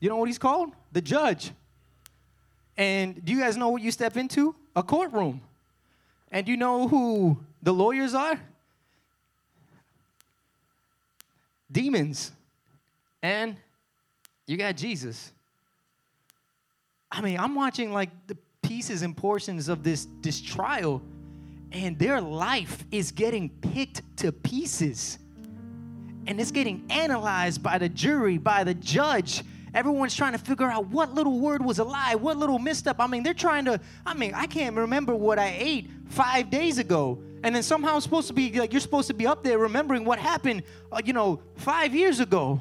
You 0.00 0.08
know 0.08 0.16
what 0.16 0.28
he's 0.28 0.38
called? 0.38 0.72
The 0.92 1.00
judge. 1.00 1.50
And 2.76 3.24
do 3.24 3.32
you 3.32 3.40
guys 3.40 3.56
know 3.56 3.70
what 3.70 3.82
you 3.82 3.90
step 3.90 4.16
into? 4.16 4.54
A 4.76 4.82
courtroom. 4.82 5.40
And 6.30 6.46
you 6.46 6.56
know 6.56 6.86
who 6.86 7.38
the 7.62 7.72
lawyers 7.72 8.14
are? 8.14 8.38
demons, 11.70 12.32
and 13.22 13.56
you 14.46 14.56
got 14.56 14.76
Jesus. 14.76 15.32
I 17.10 17.20
mean, 17.20 17.38
I'm 17.38 17.54
watching 17.54 17.92
like 17.92 18.10
the 18.26 18.36
pieces 18.62 19.02
and 19.02 19.16
portions 19.16 19.68
of 19.68 19.82
this 19.82 20.08
this 20.20 20.40
trial, 20.40 21.02
and 21.72 21.98
their 21.98 22.20
life 22.20 22.84
is 22.90 23.12
getting 23.12 23.48
picked 23.48 24.02
to 24.18 24.32
pieces. 24.32 25.18
And 26.28 26.40
it's 26.40 26.52
getting 26.52 26.86
analyzed 26.90 27.60
by 27.62 27.78
the 27.78 27.88
jury, 27.88 28.38
by 28.38 28.62
the 28.62 28.74
judge. 28.74 29.42
Everyone's 29.74 30.14
trying 30.14 30.32
to 30.32 30.38
figure 30.38 30.70
out 30.70 30.86
what 30.86 31.12
little 31.12 31.40
word 31.40 31.64
was 31.64 31.80
a 31.80 31.84
lie, 31.84 32.14
what 32.14 32.36
little 32.36 32.60
misstep. 32.60 33.00
I 33.00 33.08
mean, 33.08 33.24
they're 33.24 33.34
trying 33.34 33.64
to, 33.64 33.80
I 34.06 34.14
mean, 34.14 34.32
I 34.34 34.46
can't 34.46 34.76
remember 34.76 35.14
what 35.16 35.40
I 35.40 35.56
ate 35.58 35.90
five 36.06 36.50
days 36.50 36.78
ago 36.78 37.20
and 37.42 37.54
then 37.54 37.62
somehow 37.62 37.94
I'm 37.94 38.00
supposed 38.00 38.28
to 38.28 38.34
be 38.34 38.52
like 38.58 38.72
you're 38.72 38.80
supposed 38.80 39.08
to 39.08 39.14
be 39.14 39.26
up 39.26 39.44
there 39.44 39.58
remembering 39.58 40.04
what 40.04 40.18
happened, 40.18 40.64
uh, 40.90 41.00
you 41.04 41.12
know, 41.12 41.40
five 41.54 41.94
years 41.94 42.20
ago. 42.20 42.60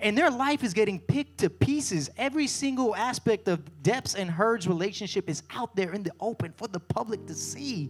And 0.00 0.18
their 0.18 0.30
life 0.30 0.64
is 0.64 0.74
getting 0.74 0.98
picked 0.98 1.38
to 1.38 1.50
pieces. 1.50 2.10
Every 2.16 2.48
single 2.48 2.96
aspect 2.96 3.46
of 3.46 3.60
Depp's 3.82 4.16
and 4.16 4.28
Heard's 4.28 4.66
relationship 4.66 5.30
is 5.30 5.44
out 5.54 5.76
there 5.76 5.92
in 5.92 6.02
the 6.02 6.10
open 6.18 6.52
for 6.56 6.66
the 6.66 6.80
public 6.80 7.24
to 7.26 7.34
see, 7.34 7.88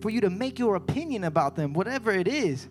for 0.00 0.10
you 0.10 0.20
to 0.20 0.30
make 0.30 0.60
your 0.60 0.76
opinion 0.76 1.24
about 1.24 1.56
them, 1.56 1.72
whatever 1.72 2.12
it 2.12 2.28
is. 2.28 2.68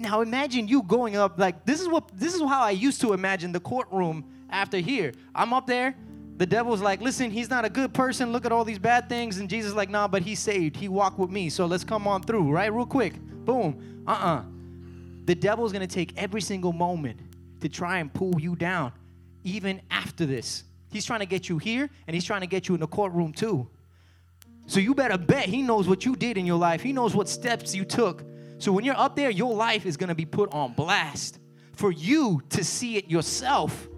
Now 0.00 0.22
imagine 0.22 0.66
you 0.66 0.82
going 0.82 1.14
up 1.14 1.38
like 1.38 1.66
this 1.66 1.80
is 1.80 1.86
what 1.86 2.08
this 2.14 2.34
is 2.34 2.40
how 2.40 2.62
I 2.62 2.70
used 2.70 3.02
to 3.02 3.12
imagine 3.12 3.52
the 3.52 3.60
courtroom 3.60 4.24
after 4.48 4.78
here. 4.78 5.12
I'm 5.34 5.52
up 5.52 5.66
there, 5.66 5.94
the 6.38 6.46
devil's 6.46 6.80
like, 6.80 7.02
listen, 7.02 7.30
he's 7.30 7.50
not 7.50 7.66
a 7.66 7.68
good 7.68 7.92
person. 7.92 8.32
Look 8.32 8.46
at 8.46 8.50
all 8.50 8.64
these 8.64 8.78
bad 8.78 9.10
things. 9.10 9.36
And 9.36 9.48
Jesus 9.48 9.74
like, 9.74 9.90
nah, 9.90 10.08
but 10.08 10.22
he's 10.22 10.40
saved. 10.40 10.74
He 10.74 10.88
walked 10.88 11.18
with 11.18 11.28
me. 11.28 11.50
So 11.50 11.66
let's 11.66 11.84
come 11.84 12.08
on 12.08 12.22
through, 12.22 12.50
right? 12.50 12.72
Real 12.72 12.86
quick. 12.86 13.20
Boom. 13.44 14.02
Uh-uh. 14.06 14.42
The 15.26 15.34
devil's 15.34 15.70
gonna 15.70 15.86
take 15.86 16.14
every 16.16 16.40
single 16.40 16.72
moment 16.72 17.20
to 17.60 17.68
try 17.68 17.98
and 17.98 18.12
pull 18.12 18.40
you 18.40 18.56
down. 18.56 18.92
even 19.44 19.80
after 19.90 20.26
this. 20.26 20.64
He's 20.90 21.04
trying 21.04 21.20
to 21.20 21.26
get 21.26 21.48
you 21.48 21.58
here 21.58 21.88
and 22.06 22.14
he's 22.14 22.24
trying 22.24 22.40
to 22.40 22.46
get 22.46 22.68
you 22.68 22.74
in 22.74 22.80
the 22.80 22.86
courtroom 22.86 23.32
too. 23.32 23.68
So 24.66 24.80
you 24.80 24.94
better 24.94 25.18
bet 25.18 25.46
he 25.46 25.62
knows 25.62 25.88
what 25.88 26.04
you 26.04 26.14
did 26.16 26.36
in 26.36 26.46
your 26.46 26.58
life. 26.58 26.82
He 26.82 26.92
knows 26.92 27.14
what 27.14 27.28
steps 27.28 27.74
you 27.74 27.84
took. 27.84 28.22
So 28.60 28.72
when 28.72 28.84
you're 28.84 28.96
up 28.96 29.16
there, 29.16 29.30
your 29.30 29.54
life 29.54 29.86
is 29.86 29.96
going 29.96 30.10
to 30.10 30.14
be 30.14 30.26
put 30.26 30.52
on 30.52 30.74
blast 30.74 31.40
for 31.72 31.90
you 31.90 32.42
to 32.50 32.62
see 32.62 32.96
it 32.96 33.10
yourself. 33.10 33.88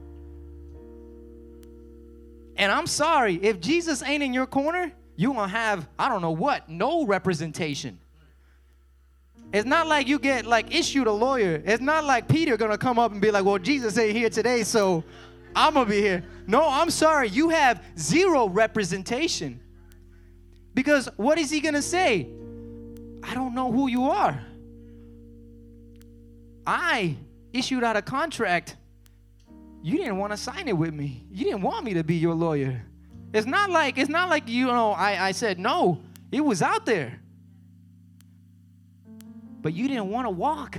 And 2.56 2.70
I'm 2.70 2.86
sorry, 2.86 3.34
if 3.42 3.60
Jesus 3.60 4.04
ain't 4.04 4.22
in 4.22 4.32
your 4.32 4.46
corner, 4.46 4.92
you're 5.16 5.34
going 5.34 5.50
to 5.50 5.56
have, 5.56 5.88
I 5.98 6.08
don't 6.08 6.22
know 6.22 6.30
what, 6.30 6.68
no 6.68 7.04
representation. 7.04 7.98
It's 9.52 9.66
not 9.66 9.88
like 9.88 10.06
you 10.06 10.18
get 10.18 10.46
like 10.46 10.74
issued 10.74 11.08
a 11.08 11.12
lawyer. 11.12 11.60
It's 11.66 11.82
not 11.82 12.04
like 12.04 12.26
Peter 12.26 12.56
gonna 12.56 12.78
come 12.78 12.98
up 12.98 13.12
and 13.12 13.20
be 13.20 13.30
like, 13.30 13.44
well, 13.44 13.58
Jesus 13.58 13.98
ain't 13.98 14.16
here 14.16 14.30
today, 14.30 14.62
so 14.62 15.04
I'm 15.54 15.74
gonna 15.74 15.90
be 15.90 16.00
here. 16.00 16.24
No, 16.46 16.66
I'm 16.66 16.88
sorry, 16.88 17.28
you 17.28 17.50
have 17.50 17.84
zero 17.98 18.48
representation. 18.48 19.60
Because 20.72 21.06
what 21.16 21.36
is 21.36 21.50
he 21.50 21.60
gonna 21.60 21.82
say? 21.82 22.30
I 23.22 23.34
don't 23.34 23.54
know 23.54 23.70
who 23.70 23.88
you 23.88 24.04
are. 24.04 24.42
I 26.66 27.16
issued 27.52 27.84
out 27.84 27.96
a 27.96 28.02
contract. 28.02 28.76
You 29.82 29.96
didn't 29.98 30.18
want 30.18 30.32
to 30.32 30.36
sign 30.36 30.68
it 30.68 30.76
with 30.76 30.94
me. 30.94 31.24
You 31.30 31.44
didn't 31.44 31.62
want 31.62 31.84
me 31.84 31.94
to 31.94 32.04
be 32.04 32.16
your 32.16 32.34
lawyer. 32.34 32.82
It's 33.32 33.46
not 33.46 33.70
like 33.70 33.98
it's 33.98 34.10
not 34.10 34.28
like 34.28 34.48
you 34.48 34.66
know 34.66 34.92
I, 34.92 35.28
I 35.28 35.32
said 35.32 35.58
no. 35.58 36.00
It 36.30 36.40
was 36.40 36.62
out 36.62 36.86
there. 36.86 37.20
But 39.60 39.74
you 39.74 39.88
didn't 39.88 40.08
want 40.08 40.26
to 40.26 40.30
walk 40.30 40.78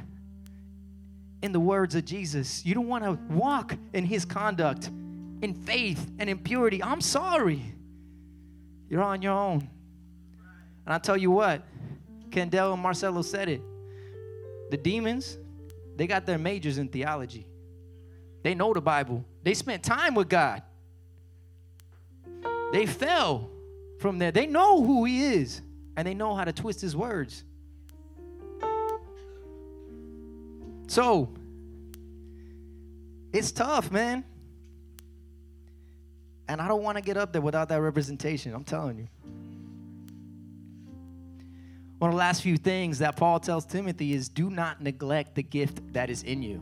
in 1.42 1.52
the 1.52 1.60
words 1.60 1.96
of 1.96 2.06
Jesus. 2.06 2.66
You 2.66 2.74
don't 2.74 2.88
want 2.88 3.04
to 3.04 3.18
walk 3.34 3.76
in 3.94 4.06
his 4.06 4.26
conduct, 4.26 4.88
in 5.42 5.54
faith 5.54 6.12
and 6.20 6.30
in 6.30 6.40
purity. 6.40 6.82
I'm 6.82 7.02
sorry. 7.02 7.62
You're 8.90 9.04
on 9.04 9.22
your 9.22 9.34
own. 9.34 9.70
And 10.86 10.94
I 10.94 10.98
tell 10.98 11.18
you 11.18 11.32
what, 11.32 11.64
Kendall 12.32 12.74
and 12.74 12.82
Marcelo 12.82 13.22
said 13.22 13.50
it. 13.50 13.62
The 14.70 14.78
demons, 14.78 15.38
they 15.96 16.08
got 16.08 16.26
their 16.26 16.38
majors 16.38 16.78
in 16.78 16.88
theology. 16.88 17.48
They 18.44 18.54
know 18.56 18.74
the 18.74 18.82
Bible. 18.82 19.24
They 19.44 19.54
spent 19.54 19.84
time 19.84 20.16
with 20.16 20.30
God. 20.30 20.62
They 22.72 22.86
fell 22.86 23.50
from 24.00 24.18
there. 24.20 24.32
They 24.32 24.48
know 24.48 24.84
who 24.84 25.06
He 25.06 25.24
is, 25.36 25.62
and 25.96 26.08
they 26.08 26.14
know 26.14 26.36
how 26.36 26.44
to 26.44 26.52
twist 26.52 26.82
His 26.82 26.96
words. 26.96 27.44
So, 30.88 31.34
it's 33.32 33.52
tough, 33.52 33.92
man. 33.92 34.24
And 36.48 36.62
I 36.62 36.68
don't 36.68 36.84
want 36.84 36.98
to 36.98 37.04
get 37.04 37.18
up 37.18 37.32
there 37.32 37.42
without 37.42 37.70
that 37.70 37.82
representation. 37.82 38.54
I'm 38.54 38.64
telling 38.64 38.98
you. 38.98 39.08
One 42.04 42.10
of 42.10 42.16
the 42.16 42.20
last 42.20 42.42
few 42.42 42.58
things 42.58 43.00
that 43.00 43.16
Paul 43.16 43.40
tells 43.40 43.66
Timothy 43.66 44.12
is 44.12 44.28
do 44.28 44.50
not 44.50 44.82
neglect 44.82 45.36
the 45.36 45.42
gift 45.42 45.94
that 45.94 46.10
is 46.10 46.24
in 46.24 46.44
you. 46.44 46.62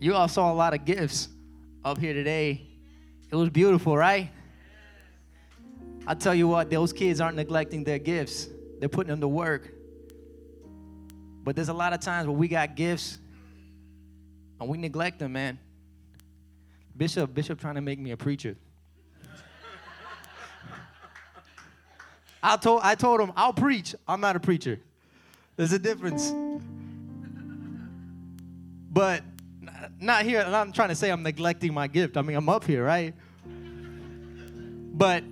You 0.00 0.14
all 0.14 0.28
saw 0.28 0.50
a 0.50 0.54
lot 0.54 0.72
of 0.72 0.86
gifts 0.86 1.28
up 1.84 1.98
here 1.98 2.14
today. 2.14 2.66
It 3.30 3.36
was 3.36 3.50
beautiful, 3.50 3.94
right? 3.94 4.30
I 6.06 6.14
tell 6.14 6.34
you 6.34 6.48
what, 6.48 6.70
those 6.70 6.90
kids 6.90 7.20
aren't 7.20 7.36
neglecting 7.36 7.84
their 7.84 7.98
gifts, 7.98 8.48
they're 8.80 8.88
putting 8.88 9.10
them 9.10 9.20
to 9.20 9.28
work. 9.28 9.74
But 11.44 11.54
there's 11.54 11.68
a 11.68 11.74
lot 11.74 11.92
of 11.92 12.00
times 12.00 12.28
where 12.28 12.34
we 12.34 12.48
got 12.48 12.76
gifts 12.76 13.18
and 14.58 14.70
we 14.70 14.78
neglect 14.78 15.18
them, 15.18 15.34
man. 15.34 15.58
Bishop, 16.96 17.34
Bishop 17.34 17.60
trying 17.60 17.74
to 17.74 17.82
make 17.82 17.98
me 17.98 18.12
a 18.12 18.16
preacher. 18.16 18.56
I 22.46 22.56
told 22.56 22.80
I 22.84 22.94
told 22.94 23.20
him 23.20 23.32
I'll 23.34 23.52
preach. 23.52 23.96
I'm 24.06 24.20
not 24.20 24.36
a 24.36 24.40
preacher. 24.40 24.78
There's 25.56 25.72
a 25.72 25.80
difference. 25.80 26.32
But 28.92 29.24
not 30.00 30.24
here. 30.24 30.42
I'm 30.42 30.70
trying 30.70 30.90
to 30.90 30.94
say 30.94 31.10
I'm 31.10 31.24
neglecting 31.24 31.74
my 31.74 31.88
gift. 31.88 32.16
I 32.16 32.22
mean, 32.22 32.36
I'm 32.36 32.48
up 32.48 32.62
here, 32.62 32.84
right? 32.84 33.14
But 33.44 35.24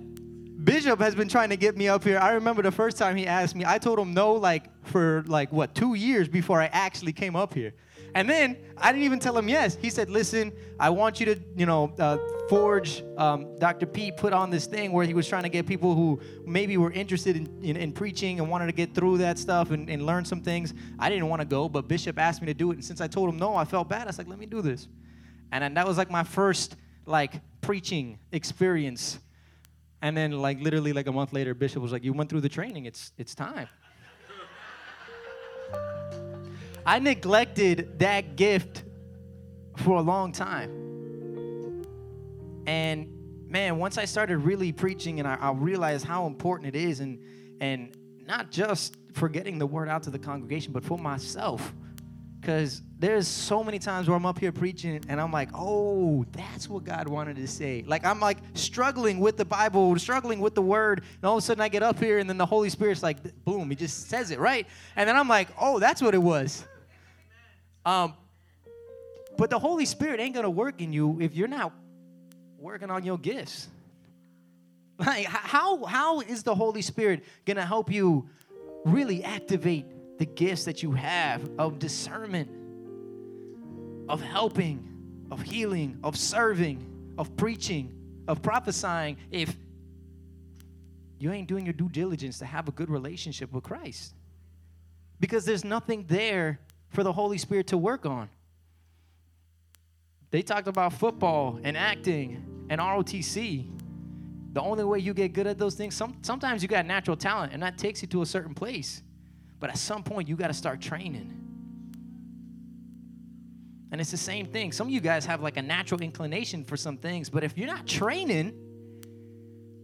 Bishop 0.63 0.99
has 0.99 1.13
been 1.15 1.27
trying 1.27 1.49
to 1.49 1.57
get 1.57 1.77
me 1.77 1.87
up 1.87 2.03
here. 2.03 2.17
I 2.17 2.31
remember 2.33 2.61
the 2.61 2.71
first 2.71 2.97
time 2.97 3.15
he 3.15 3.27
asked 3.27 3.55
me, 3.55 3.65
I 3.65 3.77
told 3.77 3.99
him 3.99 4.13
no, 4.13 4.33
like 4.33 4.65
for 4.85 5.23
like 5.27 5.51
what, 5.51 5.75
two 5.75 5.95
years 5.95 6.27
before 6.27 6.61
I 6.61 6.67
actually 6.67 7.13
came 7.13 7.35
up 7.35 7.53
here. 7.53 7.73
And 8.15 8.29
then 8.29 8.57
I 8.77 8.93
didn't 8.93 9.03
even 9.03 9.19
tell 9.19 9.37
him 9.37 9.49
yes. 9.49 9.75
He 9.75 9.89
said, 9.89 10.09
"Listen, 10.09 10.53
I 10.79 10.89
want 10.89 11.19
you 11.19 11.25
to, 11.25 11.39
you 11.57 11.65
know, 11.65 11.93
uh, 11.99 12.17
forge." 12.47 13.03
Um, 13.17 13.57
Dr. 13.59 13.85
Pete 13.85 14.15
put 14.15 14.31
on 14.31 14.49
this 14.49 14.67
thing 14.67 14.93
where 14.93 15.05
he 15.05 15.13
was 15.13 15.27
trying 15.27 15.43
to 15.43 15.49
get 15.49 15.67
people 15.67 15.93
who 15.93 16.21
maybe 16.45 16.77
were 16.77 16.93
interested 16.93 17.35
in, 17.35 17.61
in, 17.61 17.75
in 17.75 17.91
preaching 17.91 18.39
and 18.39 18.49
wanted 18.49 18.67
to 18.67 18.71
get 18.71 18.95
through 18.95 19.17
that 19.17 19.37
stuff 19.37 19.71
and, 19.71 19.89
and 19.89 20.05
learn 20.05 20.23
some 20.23 20.39
things. 20.39 20.73
I 20.97 21.09
didn't 21.09 21.27
want 21.27 21.41
to 21.41 21.45
go, 21.45 21.67
but 21.67 21.89
Bishop 21.89 22.17
asked 22.17 22.41
me 22.41 22.45
to 22.47 22.53
do 22.53 22.71
it, 22.71 22.75
and 22.75 22.85
since 22.85 23.01
I 23.01 23.07
told 23.07 23.27
him 23.27 23.37
no, 23.37 23.53
I 23.53 23.65
felt 23.65 23.89
bad. 23.89 24.03
I 24.03 24.05
was 24.05 24.17
like, 24.17 24.29
"Let 24.29 24.39
me 24.39 24.45
do 24.45 24.61
this," 24.61 24.87
and 25.51 25.61
then 25.61 25.73
that 25.73 25.85
was 25.85 25.97
like 25.97 26.09
my 26.09 26.23
first 26.23 26.77
like 27.05 27.41
preaching 27.59 28.17
experience. 28.31 29.19
And 30.01 30.15
then, 30.15 30.31
like 30.31 30.59
literally, 30.61 30.93
like 30.93 31.07
a 31.07 31.11
month 31.11 31.33
later, 31.33 31.53
Bishop 31.53 31.81
was 31.81 31.91
like, 31.91 32.03
"You 32.03 32.13
went 32.13 32.29
through 32.29 32.41
the 32.41 32.49
training. 32.49 32.85
It's 32.85 33.11
it's 33.17 33.33
time." 33.33 33.67
I 36.85 36.99
neglected 36.99 37.97
that 37.99 38.35
gift 38.35 38.83
for 39.77 39.97
a 39.97 40.01
long 40.01 40.31
time. 40.31 41.83
And 42.67 43.07
man, 43.47 43.77
once 43.77 43.97
I 43.97 44.05
started 44.05 44.37
really 44.39 44.71
preaching 44.71 45.19
and 45.19 45.27
I, 45.27 45.35
I 45.35 45.51
realized 45.51 46.05
how 46.05 46.27
important 46.27 46.75
it 46.75 46.79
is, 46.79 46.99
and 46.99 47.19
and 47.61 47.97
not 48.25 48.51
just 48.51 48.97
for 49.13 49.29
getting 49.29 49.57
the 49.57 49.65
word 49.67 49.87
out 49.87 50.03
to 50.03 50.09
the 50.09 50.19
congregation, 50.19 50.73
but 50.73 50.83
for 50.83 50.97
myself. 50.97 51.73
Because 52.45 52.83
there's 52.99 53.27
so 53.27 53.63
many 53.63 53.79
times 53.79 54.07
where 54.07 54.15
I'm 54.15 54.25
up 54.27 54.37
here 54.37 54.51
preaching 54.51 55.03
and 55.09 55.19
I'm 55.19 55.31
like, 55.31 55.49
oh, 55.55 56.27
that's 56.31 56.69
what 56.69 56.83
God 56.83 57.07
wanted 57.07 57.37
to 57.37 57.47
say. 57.47 57.83
Like 57.87 58.05
I'm 58.05 58.19
like 58.19 58.37
struggling 58.53 59.19
with 59.19 59.35
the 59.35 59.45
Bible, 59.45 59.97
struggling 59.97 60.39
with 60.39 60.53
the 60.53 60.61
word, 60.61 60.99
and 60.99 61.23
all 61.23 61.37
of 61.37 61.39
a 61.39 61.41
sudden 61.41 61.61
I 61.61 61.69
get 61.69 61.81
up 61.81 61.97
here 61.97 62.19
and 62.19 62.29
then 62.29 62.37
the 62.37 62.45
Holy 62.45 62.69
Spirit's 62.69 63.01
like, 63.01 63.17
boom, 63.45 63.71
he 63.71 63.75
just 63.75 64.11
says 64.11 64.29
it, 64.29 64.37
right? 64.37 64.67
And 64.95 65.09
then 65.09 65.15
I'm 65.15 65.27
like, 65.27 65.47
oh, 65.59 65.79
that's 65.79 66.03
what 66.03 66.13
it 66.13 66.19
was. 66.19 66.63
Um, 67.83 68.13
but 69.39 69.49
the 69.49 69.57
Holy 69.57 69.85
Spirit 69.85 70.19
ain't 70.19 70.35
gonna 70.35 70.47
work 70.47 70.81
in 70.81 70.93
you 70.93 71.17
if 71.19 71.33
you're 71.33 71.47
not 71.47 71.73
working 72.59 72.91
on 72.91 73.03
your 73.03 73.17
gifts. 73.17 73.69
Like, 74.99 75.25
how, 75.25 75.83
how 75.85 76.19
is 76.21 76.43
the 76.43 76.53
Holy 76.53 76.83
Spirit 76.83 77.23
gonna 77.43 77.65
help 77.65 77.91
you 77.91 78.29
really 78.85 79.23
activate 79.23 79.87
the 80.17 80.25
gifts 80.25 80.65
that 80.65 80.81
you 80.81 80.91
have 80.93 81.49
of 81.57 81.79
discernment, 81.79 82.49
of 84.09 84.21
helping, 84.21 85.27
of 85.31 85.41
healing, 85.41 85.99
of 86.03 86.15
serving, 86.17 87.13
of 87.17 87.35
preaching, 87.35 87.93
of 88.27 88.41
prophesying 88.41 89.17
if 89.31 89.55
you 91.19 91.31
ain't 91.31 91.47
doing 91.47 91.65
your 91.65 91.73
due 91.73 91.89
diligence 91.89 92.39
to 92.39 92.45
have 92.45 92.67
a 92.67 92.71
good 92.71 92.89
relationship 92.89 93.51
with 93.51 93.63
Christ? 93.63 94.13
Because 95.19 95.45
there's 95.45 95.63
nothing 95.63 96.05
there 96.07 96.59
for 96.89 97.03
the 97.03 97.11
Holy 97.11 97.37
Spirit 97.37 97.67
to 97.67 97.77
work 97.77 98.05
on. 98.05 98.29
They 100.31 100.41
talked 100.41 100.67
about 100.67 100.93
football 100.93 101.59
and 101.63 101.77
acting 101.77 102.67
and 102.69 102.81
ROTC. 102.81 103.69
The 104.53 104.61
only 104.61 104.83
way 104.83 104.99
you 104.99 105.13
get 105.13 105.33
good 105.33 105.47
at 105.47 105.57
those 105.57 105.75
things, 105.75 105.95
some, 105.95 106.17
sometimes 106.21 106.61
you 106.61 106.67
got 106.67 106.85
natural 106.85 107.15
talent 107.15 107.53
and 107.53 107.61
that 107.63 107.77
takes 107.77 108.01
you 108.01 108.07
to 108.09 108.21
a 108.21 108.25
certain 108.25 108.53
place. 108.53 109.01
But 109.59 109.69
at 109.69 109.77
some 109.77 110.03
point, 110.03 110.27
you 110.27 110.35
got 110.35 110.47
to 110.47 110.53
start 110.53 110.81
training. 110.81 111.45
And 113.91 114.01
it's 114.01 114.11
the 114.11 114.17
same 114.17 114.47
thing. 114.47 114.71
Some 114.71 114.87
of 114.87 114.93
you 114.93 114.99
guys 114.99 115.25
have 115.25 115.41
like 115.41 115.57
a 115.57 115.61
natural 115.61 116.01
inclination 116.01 116.63
for 116.63 116.75
some 116.75 116.97
things, 116.97 117.29
but 117.29 117.43
if 117.43 117.57
you're 117.57 117.67
not 117.67 117.87
training, 117.87 118.53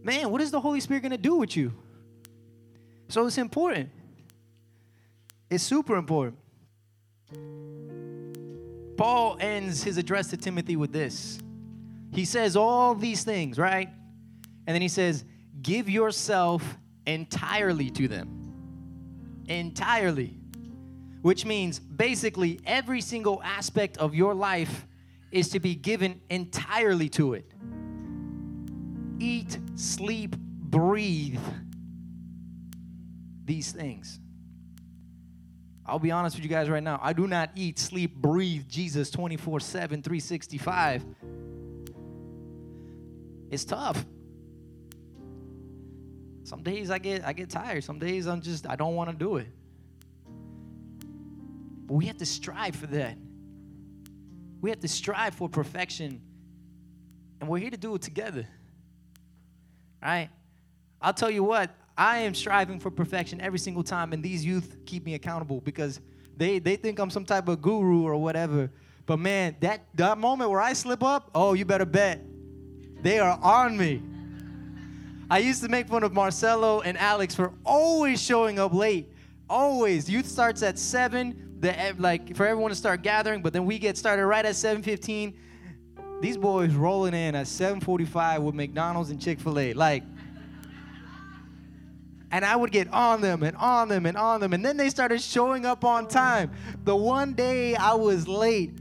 man, 0.02 0.30
what 0.30 0.40
is 0.40 0.50
the 0.50 0.60
Holy 0.60 0.80
Spirit 0.80 1.00
going 1.00 1.12
to 1.12 1.18
do 1.18 1.36
with 1.36 1.56
you? 1.56 1.72
So 3.08 3.26
it's 3.26 3.38
important. 3.38 3.90
It's 5.48 5.64
super 5.64 5.96
important. 5.96 6.38
Paul 8.96 9.36
ends 9.40 9.82
his 9.82 9.96
address 9.96 10.28
to 10.28 10.36
Timothy 10.36 10.76
with 10.76 10.92
this. 10.92 11.38
He 12.12 12.24
says 12.24 12.56
all 12.56 12.94
these 12.94 13.24
things, 13.24 13.58
right? 13.58 13.88
And 14.66 14.74
then 14.74 14.82
he 14.82 14.88
says, 14.88 15.24
Give 15.60 15.88
yourself 15.88 16.62
entirely 17.06 17.90
to 17.90 18.08
them. 18.08 18.41
Entirely. 19.46 20.38
Which 21.22 21.44
means 21.44 21.78
basically 21.78 22.60
every 22.66 23.00
single 23.00 23.42
aspect 23.42 23.96
of 23.98 24.14
your 24.14 24.34
life 24.34 24.86
is 25.30 25.48
to 25.50 25.60
be 25.60 25.74
given 25.74 26.20
entirely 26.30 27.08
to 27.10 27.34
it. 27.34 27.50
Eat, 29.18 29.56
sleep, 29.76 30.36
breathe 30.36 31.40
these 33.44 33.72
things. 33.72 34.18
I'll 35.84 35.98
be 35.98 36.10
honest 36.10 36.36
with 36.36 36.44
you 36.44 36.50
guys 36.50 36.68
right 36.68 36.82
now. 36.82 37.00
I 37.02 37.12
do 37.12 37.26
not 37.26 37.50
eat, 37.56 37.78
sleep, 37.78 38.14
breathe 38.16 38.68
Jesus 38.68 39.10
24 39.10 39.60
7, 39.60 40.02
365. 40.02 41.04
It's 43.50 43.64
tough. 43.64 44.04
Some 46.44 46.62
days 46.62 46.90
I 46.90 46.98
get 46.98 47.24
I 47.24 47.32
get 47.32 47.50
tired. 47.50 47.84
Some 47.84 47.98
days 47.98 48.26
I'm 48.26 48.40
just 48.40 48.68
I 48.68 48.76
don't 48.76 48.94
want 48.94 49.10
to 49.10 49.16
do 49.16 49.36
it. 49.36 49.48
But 51.86 51.94
we 51.94 52.06
have 52.06 52.18
to 52.18 52.26
strive 52.26 52.76
for 52.76 52.86
that. 52.88 53.16
We 54.60 54.70
have 54.70 54.80
to 54.80 54.88
strive 54.88 55.34
for 55.34 55.48
perfection. 55.48 56.20
And 57.40 57.48
we're 57.48 57.58
here 57.58 57.70
to 57.70 57.76
do 57.76 57.94
it 57.94 58.02
together. 58.02 58.46
Right? 60.00 60.30
I'll 61.00 61.12
tell 61.12 61.30
you 61.30 61.42
what, 61.42 61.70
I 61.96 62.18
am 62.18 62.34
striving 62.34 62.78
for 62.78 62.90
perfection 62.90 63.40
every 63.40 63.58
single 63.58 63.82
time, 63.82 64.12
and 64.12 64.22
these 64.22 64.44
youth 64.44 64.76
keep 64.86 65.04
me 65.04 65.14
accountable 65.14 65.60
because 65.60 66.00
they, 66.36 66.60
they 66.60 66.76
think 66.76 66.98
I'm 66.98 67.10
some 67.10 67.24
type 67.24 67.48
of 67.48 67.60
guru 67.60 68.04
or 68.04 68.16
whatever. 68.16 68.70
But 69.04 69.18
man, 69.18 69.56
that, 69.60 69.82
that 69.94 70.18
moment 70.18 70.50
where 70.50 70.60
I 70.60 70.72
slip 70.72 71.02
up, 71.02 71.30
oh, 71.34 71.54
you 71.54 71.64
better 71.64 71.84
bet. 71.84 72.20
They 73.02 73.18
are 73.18 73.38
on 73.42 73.76
me. 73.76 74.02
I 75.32 75.38
used 75.38 75.62
to 75.62 75.68
make 75.70 75.88
fun 75.88 76.02
of 76.02 76.12
Marcelo 76.12 76.82
and 76.82 76.98
Alex 76.98 77.34
for 77.34 77.54
always 77.64 78.20
showing 78.20 78.58
up 78.58 78.74
late. 78.74 79.10
Always. 79.48 80.06
Youth 80.06 80.28
starts 80.28 80.62
at 80.62 80.78
7, 80.78 81.56
the, 81.58 81.80
eh, 81.80 81.94
like 81.96 82.36
for 82.36 82.46
everyone 82.46 82.68
to 82.68 82.74
start 82.74 83.00
gathering, 83.00 83.40
but 83.40 83.54
then 83.54 83.64
we 83.64 83.78
get 83.78 83.96
started 83.96 84.26
right 84.26 84.44
at 84.44 84.54
7.15. 84.54 85.32
These 86.20 86.36
boys 86.36 86.74
rolling 86.74 87.14
in 87.14 87.34
at 87.34 87.46
7.45 87.46 88.42
with 88.42 88.54
McDonald's 88.54 89.08
and 89.08 89.18
Chick-fil-A. 89.18 89.72
Like, 89.72 90.02
and 92.30 92.44
I 92.44 92.54
would 92.54 92.70
get 92.70 92.92
on 92.92 93.22
them 93.22 93.42
and 93.42 93.56
on 93.56 93.88
them 93.88 94.04
and 94.04 94.18
on 94.18 94.38
them. 94.38 94.52
And 94.52 94.62
then 94.62 94.76
they 94.76 94.90
started 94.90 95.22
showing 95.22 95.64
up 95.64 95.82
on 95.82 96.08
time. 96.08 96.50
The 96.84 96.94
one 96.94 97.32
day 97.32 97.74
I 97.74 97.94
was 97.94 98.28
late, 98.28 98.76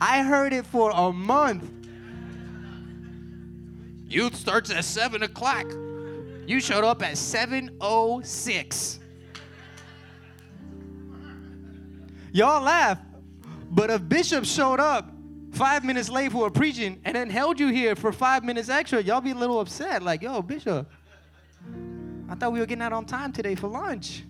I 0.00 0.24
heard 0.24 0.52
it 0.52 0.66
for 0.66 0.90
a 0.92 1.12
month. 1.12 1.83
Youth 4.06 4.36
starts 4.36 4.70
at 4.70 4.84
7 4.84 5.22
o'clock. 5.22 5.66
You 6.46 6.60
showed 6.60 6.84
up 6.84 7.02
at 7.02 7.14
7.06. 7.14 8.98
Y'all 12.32 12.62
laugh, 12.62 12.98
but 13.70 13.90
if 13.90 14.08
Bishop 14.08 14.44
showed 14.44 14.80
up 14.80 15.10
five 15.52 15.84
minutes 15.84 16.08
late 16.08 16.32
for 16.32 16.48
a 16.48 16.50
preaching 16.50 17.00
and 17.04 17.14
then 17.14 17.30
held 17.30 17.60
you 17.60 17.68
here 17.68 17.94
for 17.94 18.12
five 18.12 18.42
minutes 18.44 18.68
extra, 18.68 19.00
y'all 19.02 19.20
be 19.20 19.30
a 19.30 19.34
little 19.34 19.60
upset. 19.60 20.02
Like, 20.02 20.22
yo, 20.22 20.42
Bishop, 20.42 20.90
I 22.28 22.34
thought 22.34 22.52
we 22.52 22.58
were 22.58 22.66
getting 22.66 22.82
out 22.82 22.92
on 22.92 23.04
time 23.04 23.32
today 23.32 23.54
for 23.54 23.68
lunch. 23.68 24.24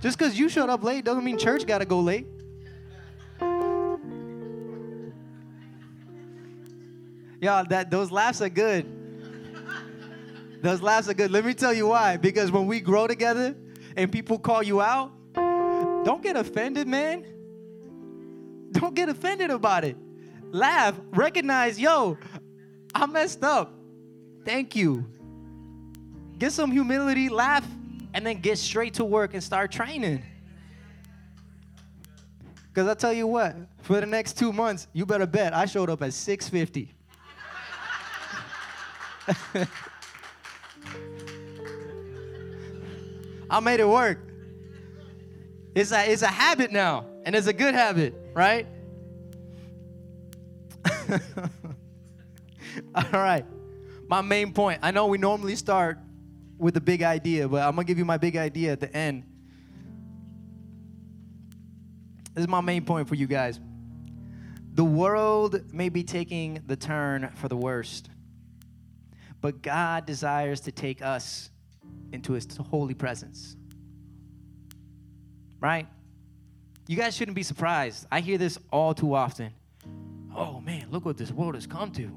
Just 0.00 0.18
because 0.18 0.38
you 0.38 0.48
showed 0.48 0.70
up 0.70 0.82
late 0.82 1.04
doesn't 1.04 1.22
mean 1.24 1.38
church 1.38 1.66
got 1.66 1.78
to 1.78 1.84
go 1.84 2.00
late. 2.00 2.26
Y'all, 7.40 7.64
that 7.68 7.90
those 7.90 8.10
laughs 8.10 8.40
are 8.40 8.48
good. 8.48 8.86
Those 10.60 10.82
laughs 10.82 11.08
are 11.08 11.14
good. 11.14 11.30
Let 11.30 11.44
me 11.44 11.54
tell 11.54 11.72
you 11.72 11.88
why. 11.88 12.16
Because 12.16 12.50
when 12.50 12.66
we 12.66 12.80
grow 12.80 13.06
together 13.06 13.54
and 13.96 14.10
people 14.10 14.38
call 14.38 14.62
you 14.62 14.80
out, 14.80 15.12
don't 15.34 16.22
get 16.22 16.36
offended, 16.36 16.88
man. 16.88 17.24
Don't 18.72 18.94
get 18.94 19.08
offended 19.08 19.50
about 19.50 19.84
it. 19.84 19.96
Laugh. 20.50 20.98
Recognize, 21.10 21.78
yo, 21.78 22.18
I 22.94 23.06
messed 23.06 23.44
up. 23.44 23.72
Thank 24.44 24.74
you. 24.74 25.06
Get 26.38 26.52
some 26.52 26.72
humility, 26.72 27.28
laugh, 27.28 27.66
and 28.14 28.26
then 28.26 28.40
get 28.40 28.58
straight 28.58 28.94
to 28.94 29.04
work 29.04 29.34
and 29.34 29.42
start 29.42 29.70
training. 29.70 30.22
Because 32.68 32.88
I 32.88 32.94
tell 32.94 33.12
you 33.12 33.26
what, 33.26 33.56
for 33.82 34.00
the 34.00 34.06
next 34.06 34.38
two 34.38 34.52
months, 34.52 34.86
you 34.92 35.04
better 35.04 35.26
bet 35.26 35.54
I 35.54 35.66
showed 35.66 35.90
up 35.90 36.02
at 36.02 36.12
650. 36.12 36.94
I 43.50 43.60
made 43.60 43.80
it 43.80 43.88
work. 43.88 44.18
It's 45.74 45.92
a, 45.92 46.10
it's 46.10 46.22
a 46.22 46.28
habit 46.28 46.72
now, 46.72 47.06
and 47.24 47.34
it's 47.34 47.46
a 47.46 47.52
good 47.52 47.74
habit, 47.74 48.14
right? 48.34 48.66
All 52.94 53.04
right. 53.12 53.44
My 54.08 54.20
main 54.22 54.52
point. 54.52 54.80
I 54.82 54.90
know 54.90 55.06
we 55.06 55.18
normally 55.18 55.56
start 55.56 55.98
with 56.56 56.76
a 56.76 56.80
big 56.80 57.02
idea, 57.02 57.48
but 57.48 57.62
I'm 57.62 57.74
going 57.74 57.86
to 57.86 57.90
give 57.90 57.98
you 57.98 58.04
my 58.04 58.16
big 58.18 58.36
idea 58.36 58.72
at 58.72 58.80
the 58.80 58.94
end. 58.94 59.24
This 62.34 62.42
is 62.44 62.48
my 62.48 62.60
main 62.60 62.84
point 62.84 63.08
for 63.08 63.14
you 63.14 63.26
guys. 63.26 63.60
The 64.74 64.84
world 64.84 65.72
may 65.72 65.88
be 65.88 66.04
taking 66.04 66.62
the 66.66 66.76
turn 66.76 67.30
for 67.34 67.48
the 67.48 67.56
worst, 67.56 68.10
but 69.40 69.62
God 69.62 70.06
desires 70.06 70.60
to 70.60 70.72
take 70.72 71.02
us 71.02 71.50
into 72.12 72.32
his 72.32 72.46
holy 72.56 72.94
presence. 72.94 73.56
Right? 75.60 75.86
You 76.86 76.96
guys 76.96 77.16
shouldn't 77.16 77.34
be 77.34 77.42
surprised. 77.42 78.06
I 78.10 78.20
hear 78.20 78.38
this 78.38 78.58
all 78.72 78.94
too 78.94 79.14
often. 79.14 79.52
Oh 80.34 80.60
man, 80.60 80.86
look 80.90 81.04
what 81.04 81.16
this 81.16 81.30
world 81.30 81.54
has 81.54 81.66
come 81.66 81.90
to. 81.92 82.10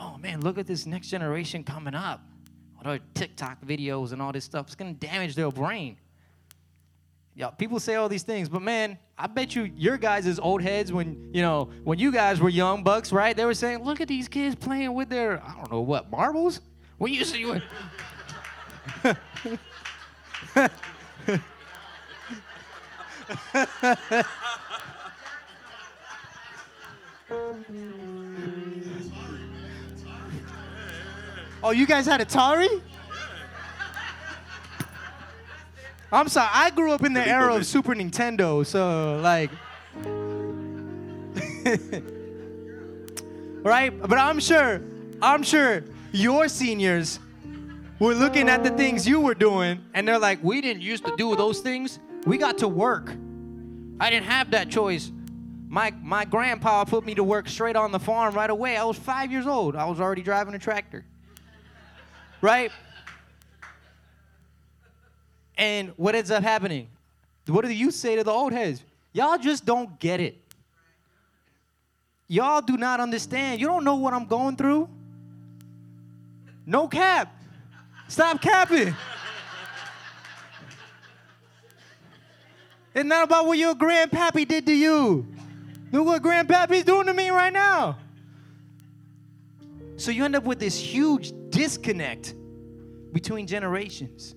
Oh 0.00 0.16
man, 0.18 0.40
look 0.40 0.58
at 0.58 0.66
this 0.66 0.86
next 0.86 1.08
generation 1.08 1.62
coming 1.62 1.94
up. 1.94 2.26
All 2.76 2.90
their 2.90 3.00
TikTok 3.14 3.64
videos 3.64 4.12
and 4.12 4.22
all 4.22 4.32
this 4.32 4.44
stuff. 4.44 4.66
It's 4.66 4.74
gonna 4.74 4.94
damage 4.94 5.34
their 5.34 5.50
brain. 5.50 5.96
Yeah, 7.36 7.50
people 7.50 7.80
say 7.80 7.96
all 7.96 8.08
these 8.08 8.22
things, 8.22 8.48
but 8.48 8.62
man, 8.62 8.96
I 9.18 9.26
bet 9.26 9.56
you 9.56 9.64
your 9.64 9.96
guys' 9.96 10.38
old 10.38 10.62
heads 10.62 10.92
when 10.92 11.30
you 11.32 11.42
know 11.42 11.68
when 11.82 11.98
you 11.98 12.12
guys 12.12 12.40
were 12.40 12.48
young 12.48 12.84
bucks, 12.84 13.12
right? 13.12 13.36
They 13.36 13.44
were 13.44 13.54
saying, 13.54 13.82
"Look 13.82 14.00
at 14.00 14.06
these 14.06 14.28
kids 14.28 14.54
playing 14.54 14.94
with 14.94 15.08
their 15.08 15.42
I 15.42 15.54
don't 15.56 15.72
know 15.72 15.80
what 15.80 16.10
marbles." 16.10 16.60
When 16.96 17.12
you 17.12 17.24
see 17.24 17.44
oh, 31.62 31.70
you 31.72 31.86
guys 31.86 32.06
had 32.06 32.20
Atari? 32.20 32.80
I'm 36.14 36.28
sorry, 36.28 36.48
I 36.52 36.70
grew 36.70 36.92
up 36.92 37.02
in 37.02 37.12
the 37.12 37.26
era 37.26 37.56
of 37.56 37.66
Super 37.66 37.92
Nintendo, 37.92 38.64
so 38.64 39.18
like. 39.20 39.50
right? 43.64 44.00
But 44.00 44.18
I'm 44.18 44.38
sure, 44.38 44.80
I'm 45.20 45.42
sure 45.42 45.82
your 46.12 46.46
seniors 46.46 47.18
were 47.98 48.14
looking 48.14 48.48
at 48.48 48.62
the 48.62 48.70
things 48.70 49.08
you 49.08 49.20
were 49.20 49.34
doing 49.34 49.84
and 49.92 50.06
they're 50.06 50.20
like, 50.20 50.38
we 50.42 50.60
didn't 50.60 50.82
used 50.82 51.04
to 51.04 51.16
do 51.16 51.34
those 51.34 51.58
things. 51.58 51.98
We 52.26 52.38
got 52.38 52.58
to 52.58 52.68
work. 52.68 53.10
I 53.98 54.08
didn't 54.08 54.26
have 54.26 54.52
that 54.52 54.68
choice. 54.68 55.10
My, 55.68 55.92
my 56.00 56.24
grandpa 56.24 56.84
put 56.84 57.04
me 57.04 57.16
to 57.16 57.24
work 57.24 57.48
straight 57.48 57.74
on 57.74 57.90
the 57.90 57.98
farm 57.98 58.36
right 58.36 58.50
away. 58.50 58.76
I 58.76 58.84
was 58.84 58.96
five 58.96 59.32
years 59.32 59.48
old. 59.48 59.74
I 59.74 59.86
was 59.86 59.98
already 59.98 60.22
driving 60.22 60.54
a 60.54 60.60
tractor. 60.60 61.04
Right? 62.40 62.70
And 65.56 65.92
what 65.96 66.14
ends 66.14 66.30
up 66.30 66.42
happening? 66.42 66.88
What 67.46 67.64
do 67.64 67.72
youth 67.72 67.94
say 67.94 68.16
to 68.16 68.24
the 68.24 68.30
old 68.30 68.52
heads? 68.52 68.82
Y'all 69.12 69.38
just 69.38 69.64
don't 69.64 69.98
get 69.98 70.20
it. 70.20 70.40
Y'all 72.26 72.60
do 72.60 72.76
not 72.76 73.00
understand. 73.00 73.60
You 73.60 73.66
don't 73.66 73.84
know 73.84 73.96
what 73.96 74.14
I'm 74.14 74.26
going 74.26 74.56
through. 74.56 74.88
No 76.66 76.88
cap. 76.88 77.34
Stop 78.08 78.40
capping. 78.40 78.94
It's 82.94 83.04
not 83.04 83.24
about 83.24 83.46
what 83.46 83.58
your 83.58 83.74
grandpappy 83.74 84.46
did 84.46 84.66
to 84.66 84.72
you. 84.72 85.26
Look 85.92 86.06
what 86.06 86.22
grandpappy's 86.22 86.84
doing 86.84 87.06
to 87.06 87.14
me 87.14 87.30
right 87.30 87.52
now. 87.52 87.98
So 89.96 90.10
you 90.10 90.24
end 90.24 90.34
up 90.34 90.44
with 90.44 90.58
this 90.58 90.76
huge 90.78 91.32
disconnect 91.50 92.34
between 93.12 93.46
generations. 93.46 94.34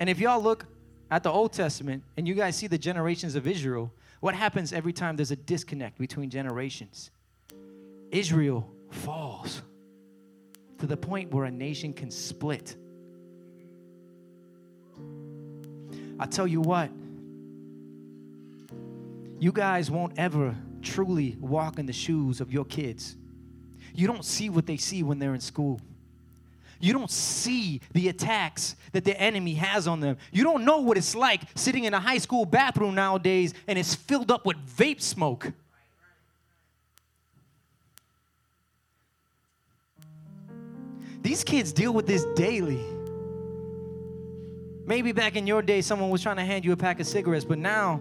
And 0.00 0.08
if 0.08 0.18
y'all 0.18 0.42
look 0.42 0.64
at 1.10 1.22
the 1.22 1.30
Old 1.30 1.52
Testament 1.52 2.02
and 2.16 2.26
you 2.26 2.34
guys 2.34 2.56
see 2.56 2.66
the 2.66 2.78
generations 2.78 3.36
of 3.36 3.46
Israel, 3.46 3.92
what 4.20 4.34
happens 4.34 4.72
every 4.72 4.94
time 4.94 5.14
there's 5.14 5.30
a 5.30 5.36
disconnect 5.36 5.98
between 5.98 6.30
generations? 6.30 7.10
Israel 8.10 8.68
falls 8.90 9.62
to 10.78 10.86
the 10.86 10.96
point 10.96 11.30
where 11.32 11.44
a 11.44 11.50
nation 11.50 11.92
can 11.92 12.10
split. 12.10 12.76
I 16.18 16.26
tell 16.26 16.46
you 16.46 16.60
what, 16.60 16.90
you 19.38 19.52
guys 19.52 19.90
won't 19.90 20.18
ever 20.18 20.56
truly 20.82 21.36
walk 21.40 21.78
in 21.78 21.86
the 21.86 21.92
shoes 21.92 22.40
of 22.40 22.52
your 22.52 22.64
kids. 22.64 23.16
You 23.94 24.06
don't 24.06 24.24
see 24.24 24.50
what 24.50 24.66
they 24.66 24.76
see 24.76 25.02
when 25.02 25.18
they're 25.18 25.34
in 25.34 25.40
school. 25.40 25.80
You 26.80 26.94
don't 26.94 27.10
see 27.10 27.82
the 27.92 28.08
attacks 28.08 28.74
that 28.92 29.04
the 29.04 29.18
enemy 29.20 29.54
has 29.54 29.86
on 29.86 30.00
them. 30.00 30.16
You 30.32 30.44
don't 30.44 30.64
know 30.64 30.78
what 30.78 30.96
it's 30.96 31.14
like 31.14 31.42
sitting 31.54 31.84
in 31.84 31.92
a 31.92 32.00
high 32.00 32.18
school 32.18 32.46
bathroom 32.46 32.94
nowadays 32.94 33.52
and 33.66 33.78
it's 33.78 33.94
filled 33.94 34.30
up 34.30 34.46
with 34.46 34.56
vape 34.76 35.02
smoke. 35.02 35.52
These 41.22 41.44
kids 41.44 41.72
deal 41.72 41.92
with 41.92 42.06
this 42.06 42.24
daily. 42.34 42.82
Maybe 44.86 45.12
back 45.12 45.36
in 45.36 45.46
your 45.46 45.60
day, 45.60 45.82
someone 45.82 46.08
was 46.08 46.22
trying 46.22 46.36
to 46.36 46.44
hand 46.44 46.64
you 46.64 46.72
a 46.72 46.76
pack 46.76 46.98
of 46.98 47.06
cigarettes, 47.06 47.44
but 47.44 47.58
now 47.58 48.00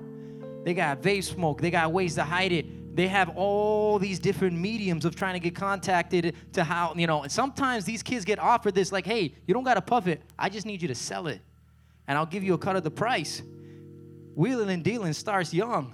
they 0.64 0.74
got 0.74 1.02
vape 1.02 1.26
smoke, 1.26 1.62
they 1.62 1.70
got 1.70 1.92
ways 1.92 2.16
to 2.16 2.24
hide 2.24 2.54
it. 2.54 2.66
They 2.94 3.08
have 3.08 3.30
all 3.38 4.00
these 4.00 4.20
different 4.20 4.58
mediums 4.58 5.06
of 5.06 5.16
trying 5.16 5.34
to 5.34 5.40
get 5.40 5.56
contacted 5.56 6.36
to 6.54 6.64
how, 6.64 6.94
you 6.96 7.08
know, 7.08 7.24
and 7.24 7.32
sometimes 7.32 7.86
these 7.86 8.04
kids 8.04 8.26
get 8.26 8.40
offered 8.40 8.76
this, 8.76 8.92
like, 8.92 9.06
hey, 9.06 9.34
you 9.46 9.54
don't 9.54 9.64
got 9.64 9.76
to 9.76 9.82
puff 9.82 10.08
it. 10.08 10.22
I 10.38 10.50
just 10.50 10.66
need 10.66 10.82
you 10.82 10.88
to 10.88 10.96
sell 10.96 11.28
it, 11.28 11.40
and 12.08 12.18
I'll 12.18 12.26
give 12.26 12.44
you 12.44 12.56
a 12.56 12.58
cut 12.58 12.76
of 12.76 12.84
the 12.84 12.92
price. 12.92 13.42
Wheeling 14.36 14.70
and 14.70 14.84
dealing 14.84 15.14
starts 15.14 15.54
young, 15.54 15.94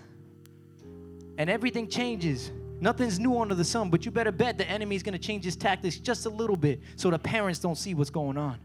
and 1.38 1.50
everything 1.50 1.88
changes. 1.89 2.52
Nothing's 2.80 3.20
new 3.20 3.39
under 3.39 3.56
the 3.56 3.64
sun, 3.64 3.89
but 3.89 4.06
you 4.06 4.12
better 4.12 4.32
bet 4.32 4.58
the 4.58 4.70
enemy's 4.70 5.04
gonna 5.04 5.18
change 5.18 5.46
his 5.46 5.56
tactics 5.56 5.98
just 5.98 6.26
a 6.26 6.30
little 6.30 6.58
bit 6.58 6.82
so 6.96 7.10
the 7.10 7.20
parents 7.20 7.60
don't 7.60 7.78
see 7.78 7.93
what's 7.93 8.10
going 8.10 8.38
on. 8.38 8.60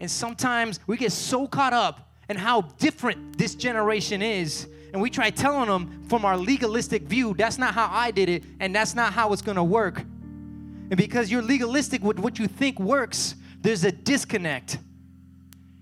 And 0.00 0.10
sometimes 0.10 0.80
we 0.86 0.96
get 0.96 1.12
so 1.12 1.46
caught 1.46 1.72
up 1.72 2.12
in 2.28 2.36
how 2.36 2.62
different 2.62 3.38
this 3.38 3.54
generation 3.54 4.22
is, 4.22 4.68
and 4.94 5.02
we 5.02 5.10
try 5.10 5.28
telling 5.28 5.68
them 5.68 6.04
from 6.08 6.24
our 6.24 6.36
legalistic 6.36 7.02
view, 7.02 7.34
that's 7.36 7.58
not 7.58 7.74
how 7.74 7.88
I 7.90 8.12
did 8.12 8.28
it, 8.28 8.44
and 8.60 8.72
that's 8.72 8.94
not 8.94 9.12
how 9.12 9.32
it's 9.32 9.42
gonna 9.42 9.64
work. 9.64 9.98
And 9.98 10.96
because 10.96 11.32
you're 11.32 11.42
legalistic 11.42 12.00
with 12.04 12.20
what 12.20 12.38
you 12.38 12.46
think 12.46 12.78
works, 12.78 13.34
there's 13.60 13.82
a 13.82 13.90
disconnect. 13.90 14.78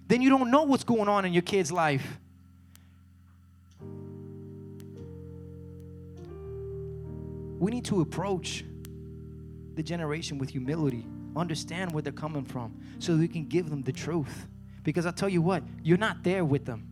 Then 0.09 0.23
you 0.23 0.31
don't 0.31 0.51
know 0.51 0.63
what's 0.63 0.83
going 0.83 1.11
on 1.11 1.27
in 1.27 1.35
your 1.35 1.43
kid's 1.43 1.71
life. 1.71 2.19
We 7.59 7.71
need 7.71 7.85
to 7.85 8.01
approach 8.01 8.65
the 9.75 9.83
generation 9.83 10.39
with 10.39 10.49
humility, 10.49 11.05
understand 11.37 11.93
where 11.93 12.03
they're 12.03 12.15
coming 12.15 12.47
from, 12.47 12.75
so 12.99 13.15
we 13.15 13.29
can 13.29 13.45
give 13.47 13.69
them 13.69 13.83
the 13.83 13.93
truth. 13.93 14.49
Because 14.85 15.05
I 15.05 15.11
tell 15.11 15.29
you 15.29 15.43
what, 15.43 15.63
you're 15.83 15.99
not 15.99 16.23
there 16.23 16.47
with 16.47 16.65
them. 16.65 16.92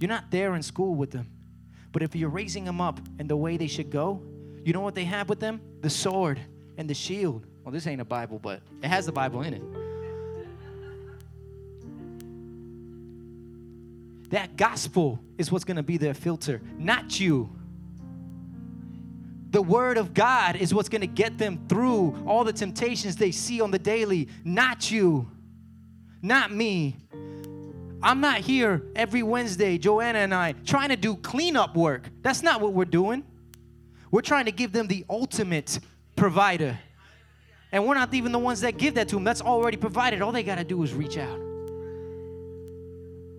You're 0.00 0.08
not 0.08 0.30
there 0.30 0.54
in 0.54 0.62
school 0.62 0.94
with 0.94 1.10
them. 1.10 1.30
But 1.92 2.02
if 2.02 2.16
you're 2.16 2.28
raising 2.28 2.64
them 2.64 2.80
up 2.80 3.00
in 3.18 3.28
the 3.28 3.36
way 3.36 3.56
they 3.56 3.68
should 3.68 3.90
go, 3.90 4.20
you 4.64 4.72
know 4.72 4.80
what 4.80 4.94
they 4.94 5.04
have 5.04 5.28
with 5.28 5.40
them? 5.40 5.60
The 5.80 5.90
sword 5.90 6.40
and 6.76 6.90
the 6.90 6.94
shield. 6.94 7.46
Well, 7.62 7.72
this 7.72 7.86
ain't 7.86 8.00
a 8.00 8.04
Bible, 8.04 8.38
but 8.38 8.60
it 8.82 8.88
has 8.88 9.06
the 9.06 9.12
Bible 9.12 9.42
in 9.42 9.54
it. 9.54 9.62
That 14.30 14.56
gospel 14.56 15.20
is 15.38 15.52
what's 15.52 15.64
going 15.64 15.76
to 15.76 15.82
be 15.82 15.96
their 15.96 16.14
filter, 16.14 16.60
not 16.76 17.20
you. 17.20 17.50
The 19.50 19.62
Word 19.62 19.96
of 19.96 20.12
God 20.14 20.56
is 20.56 20.74
what's 20.74 20.88
going 20.88 21.02
to 21.02 21.06
get 21.06 21.38
them 21.38 21.64
through 21.68 22.24
all 22.26 22.42
the 22.42 22.52
temptations 22.52 23.14
they 23.14 23.30
see 23.30 23.60
on 23.60 23.70
the 23.70 23.78
daily, 23.78 24.28
not 24.42 24.90
you, 24.90 25.30
not 26.20 26.50
me. 26.50 26.96
I'm 28.04 28.20
not 28.20 28.40
here 28.40 28.82
every 28.94 29.22
Wednesday, 29.22 29.78
Joanna 29.78 30.18
and 30.20 30.34
I, 30.34 30.52
trying 30.52 30.90
to 30.90 30.96
do 30.96 31.16
cleanup 31.16 31.74
work. 31.74 32.08
That's 32.22 32.42
not 32.42 32.60
what 32.60 32.74
we're 32.74 32.84
doing. 32.84 33.24
We're 34.10 34.20
trying 34.20 34.44
to 34.44 34.52
give 34.52 34.72
them 34.72 34.86
the 34.86 35.04
ultimate 35.08 35.80
provider. 36.14 36.78
And 37.72 37.86
we're 37.86 37.94
not 37.94 38.12
even 38.14 38.30
the 38.30 38.38
ones 38.38 38.60
that 38.60 38.76
give 38.76 38.94
that 38.94 39.08
to 39.08 39.16
them. 39.16 39.24
That's 39.24 39.40
already 39.40 39.78
provided. 39.78 40.22
All 40.22 40.30
they 40.30 40.42
got 40.42 40.58
to 40.58 40.64
do 40.64 40.82
is 40.82 40.92
reach 40.92 41.16
out. 41.16 41.40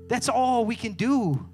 That's 0.10 0.28
all 0.28 0.66
we 0.66 0.76
can 0.76 0.94
do 0.94 1.48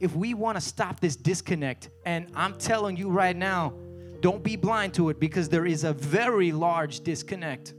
if 0.00 0.14
we 0.14 0.34
want 0.34 0.56
to 0.56 0.60
stop 0.60 1.00
this 1.00 1.16
disconnect, 1.16 1.88
and 2.04 2.26
I'm 2.34 2.58
telling 2.58 2.96
you 2.96 3.08
right 3.08 3.34
now, 3.34 3.72
don't 4.20 4.42
be 4.42 4.56
blind 4.56 4.94
to 4.94 5.08
it 5.08 5.20
because 5.20 5.48
there 5.48 5.66
is 5.66 5.84
a 5.84 5.92
very 5.92 6.52
large 6.52 7.00
disconnect. 7.00 7.74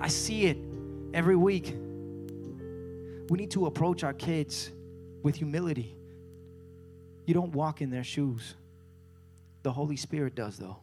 I 0.00 0.08
see 0.08 0.46
it 0.46 0.58
every 1.14 1.36
week. 1.36 1.74
We 3.28 3.38
need 3.38 3.50
to 3.52 3.66
approach 3.66 4.04
our 4.04 4.12
kids 4.12 4.70
with 5.22 5.36
humility. 5.36 5.96
You 7.24 7.34
don't 7.34 7.52
walk 7.52 7.80
in 7.80 7.90
their 7.90 8.04
shoes. 8.04 8.54
The 9.62 9.72
Holy 9.72 9.96
Spirit 9.96 10.34
does, 10.34 10.58
though. 10.58 10.76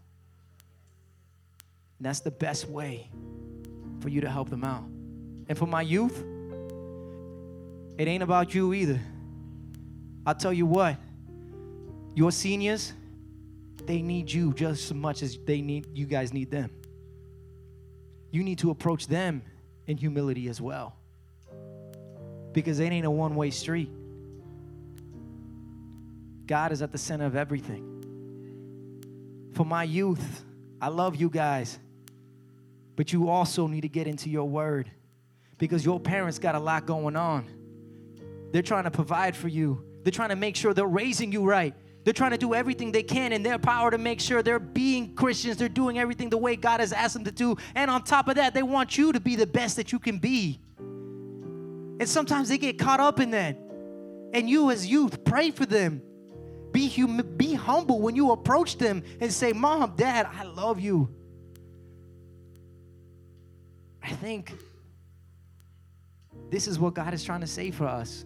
And 1.99 2.05
that's 2.05 2.19
the 2.19 2.31
best 2.31 2.67
way 2.67 3.09
for 4.01 4.09
you 4.09 4.19
to 4.21 4.29
help 4.29 4.49
them 4.49 4.63
out. 4.63 4.83
And 5.47 5.57
for 5.57 5.67
my 5.67 5.81
youth, 5.81 6.21
it 7.97 8.07
ain't 8.07 8.23
about 8.23 8.53
you 8.53 8.73
either. 8.73 8.99
I'll 10.25 10.35
tell 10.35 10.51
you 10.51 10.65
what, 10.65 10.97
your 12.15 12.31
seniors, 12.31 12.93
they 13.85 14.01
need 14.01 14.31
you 14.31 14.53
just 14.53 14.91
as 14.91 14.93
much 14.93 15.21
as 15.23 15.37
they 15.45 15.61
need 15.61 15.87
you 15.93 16.05
guys 16.05 16.33
need 16.33 16.49
them. 16.51 16.71
You 18.33 18.43
need 18.43 18.57
to 18.59 18.71
approach 18.71 19.05
them 19.05 19.43
in 19.85 19.95
humility 19.95 20.49
as 20.49 20.59
well. 20.59 20.95
Because 22.51 22.79
it 22.79 22.91
ain't 22.91 23.05
a 23.05 23.11
one 23.11 23.35
way 23.35 23.51
street. 23.51 23.91
God 26.47 26.71
is 26.71 26.81
at 26.81 26.91
the 26.91 26.97
center 26.97 27.27
of 27.27 27.35
everything. 27.35 27.91
For 29.53 29.67
my 29.67 29.83
youth, 29.83 30.43
I 30.81 30.87
love 30.87 31.15
you 31.15 31.29
guys, 31.29 31.77
but 32.95 33.13
you 33.13 33.29
also 33.29 33.67
need 33.67 33.81
to 33.81 33.87
get 33.87 34.07
into 34.07 34.31
your 34.31 34.49
word 34.49 34.89
because 35.59 35.85
your 35.85 35.99
parents 35.99 36.39
got 36.39 36.55
a 36.55 36.59
lot 36.59 36.87
going 36.87 37.15
on. 37.15 37.47
They're 38.51 38.63
trying 38.63 38.85
to 38.85 38.91
provide 38.91 39.35
for 39.35 39.47
you, 39.47 39.85
they're 40.01 40.11
trying 40.11 40.29
to 40.29 40.35
make 40.35 40.55
sure 40.55 40.73
they're 40.73 40.87
raising 40.87 41.31
you 41.31 41.45
right. 41.45 41.75
They're 42.03 42.13
trying 42.13 42.31
to 42.31 42.37
do 42.37 42.53
everything 42.53 42.91
they 42.91 43.03
can 43.03 43.31
in 43.31 43.43
their 43.43 43.57
power 43.57 43.89
to 43.89 43.97
make 43.97 44.19
sure 44.19 44.43
they're 44.43 44.59
being 44.59 45.15
Christians. 45.15 45.57
They're 45.57 45.69
doing 45.69 45.99
everything 45.99 46.29
the 46.29 46.37
way 46.37 46.55
God 46.55 46.79
has 46.79 46.91
asked 46.91 47.13
them 47.13 47.23
to 47.23 47.31
do. 47.31 47.55
And 47.75 47.89
on 47.89 48.03
top 48.03 48.27
of 48.27 48.35
that, 48.35 48.53
they 48.53 48.63
want 48.63 48.97
you 48.97 49.13
to 49.13 49.19
be 49.19 49.35
the 49.35 49.47
best 49.47 49.77
that 49.77 49.91
you 49.91 49.99
can 49.99 50.17
be. 50.17 50.59
And 50.79 52.09
sometimes 52.09 52.49
they 52.49 52.57
get 52.57 52.77
caught 52.77 52.99
up 52.99 53.19
in 53.19 53.31
that. 53.31 53.57
And 54.33 54.49
you, 54.49 54.71
as 54.71 54.85
youth, 54.85 55.23
pray 55.23 55.51
for 55.51 55.65
them. 55.65 56.01
Be, 56.71 56.89
hum- 56.89 57.35
be 57.37 57.53
humble 57.53 58.01
when 58.01 58.15
you 58.15 58.31
approach 58.31 58.77
them 58.77 59.03
and 59.21 59.31
say, 59.31 59.53
Mom, 59.53 59.93
Dad, 59.95 60.27
I 60.33 60.43
love 60.43 60.79
you. 60.79 61.07
I 64.01 64.09
think 64.09 64.53
this 66.49 66.67
is 66.67 66.77
what 66.79 66.95
God 66.95 67.13
is 67.13 67.23
trying 67.23 67.41
to 67.41 67.47
say 67.47 67.71
for 67.71 67.85
us 67.85 68.25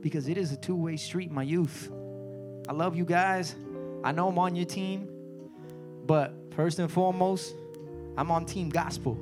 because 0.00 0.28
it 0.28 0.36
is 0.36 0.50
a 0.50 0.56
two 0.56 0.74
way 0.74 0.96
street, 0.96 1.30
my 1.30 1.42
youth. 1.42 1.90
I 2.68 2.72
love 2.72 2.94
you 2.94 3.04
guys. 3.06 3.56
I 4.04 4.12
know 4.12 4.28
I'm 4.28 4.38
on 4.38 4.54
your 4.54 4.66
team, 4.66 5.08
but 6.06 6.34
first 6.54 6.78
and 6.78 6.90
foremost, 6.90 7.54
I'm 8.16 8.30
on 8.30 8.44
Team 8.44 8.68
Gospel. 8.68 9.14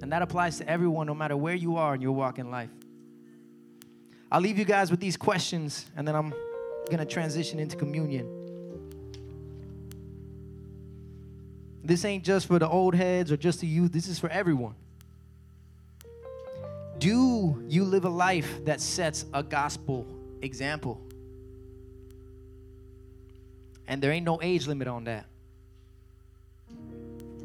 And 0.00 0.12
that 0.12 0.22
applies 0.22 0.58
to 0.58 0.68
everyone, 0.68 1.06
no 1.06 1.14
matter 1.14 1.36
where 1.36 1.54
you 1.54 1.76
are 1.76 1.94
in 1.94 2.00
your 2.00 2.12
walk 2.12 2.38
in 2.38 2.50
life. 2.50 2.70
I'll 4.30 4.40
leave 4.40 4.58
you 4.58 4.64
guys 4.64 4.90
with 4.90 5.00
these 5.00 5.16
questions, 5.16 5.86
and 5.96 6.06
then 6.06 6.14
I'm 6.14 6.32
going 6.86 6.98
to 6.98 7.04
transition 7.04 7.58
into 7.58 7.76
communion. 7.76 8.28
This 11.82 12.04
ain't 12.04 12.24
just 12.24 12.46
for 12.46 12.58
the 12.58 12.68
old 12.68 12.94
heads 12.94 13.32
or 13.32 13.36
just 13.36 13.60
the 13.60 13.66
youth, 13.66 13.92
this 13.92 14.08
is 14.08 14.18
for 14.18 14.28
everyone. 14.28 14.74
Do 16.98 17.62
you 17.68 17.84
live 17.84 18.04
a 18.04 18.10
life 18.10 18.64
that 18.64 18.80
sets 18.80 19.24
a 19.32 19.42
gospel 19.42 20.06
example? 20.42 21.05
And 23.88 24.02
there 24.02 24.10
ain't 24.10 24.24
no 24.24 24.40
age 24.42 24.66
limit 24.66 24.88
on 24.88 25.04
that. 25.04 25.26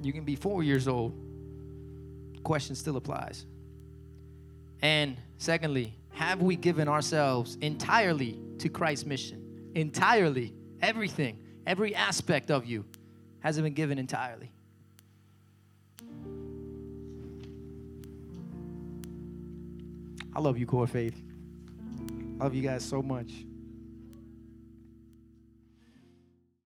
You 0.01 0.11
can 0.11 0.23
be 0.23 0.35
four 0.35 0.63
years 0.63 0.87
old. 0.87 1.13
Question 2.43 2.75
still 2.75 2.97
applies. 2.97 3.45
And 4.81 5.15
secondly, 5.37 5.93
have 6.13 6.41
we 6.41 6.55
given 6.55 6.87
ourselves 6.87 7.57
entirely 7.61 8.39
to 8.59 8.69
Christ's 8.69 9.05
mission? 9.05 9.71
Entirely. 9.75 10.53
Everything, 10.81 11.37
every 11.67 11.93
aspect 11.93 12.49
of 12.49 12.65
you 12.65 12.85
has 13.41 13.57
it 13.57 13.61
been 13.61 13.73
given 13.73 13.99
entirely. 13.99 14.51
I 20.33 20.39
love 20.39 20.57
you, 20.57 20.65
Core 20.65 20.87
Faith. 20.87 21.21
I 22.39 22.43
love 22.43 22.55
you 22.55 22.63
guys 22.63 22.83
so 22.83 23.01
much. 23.01 23.31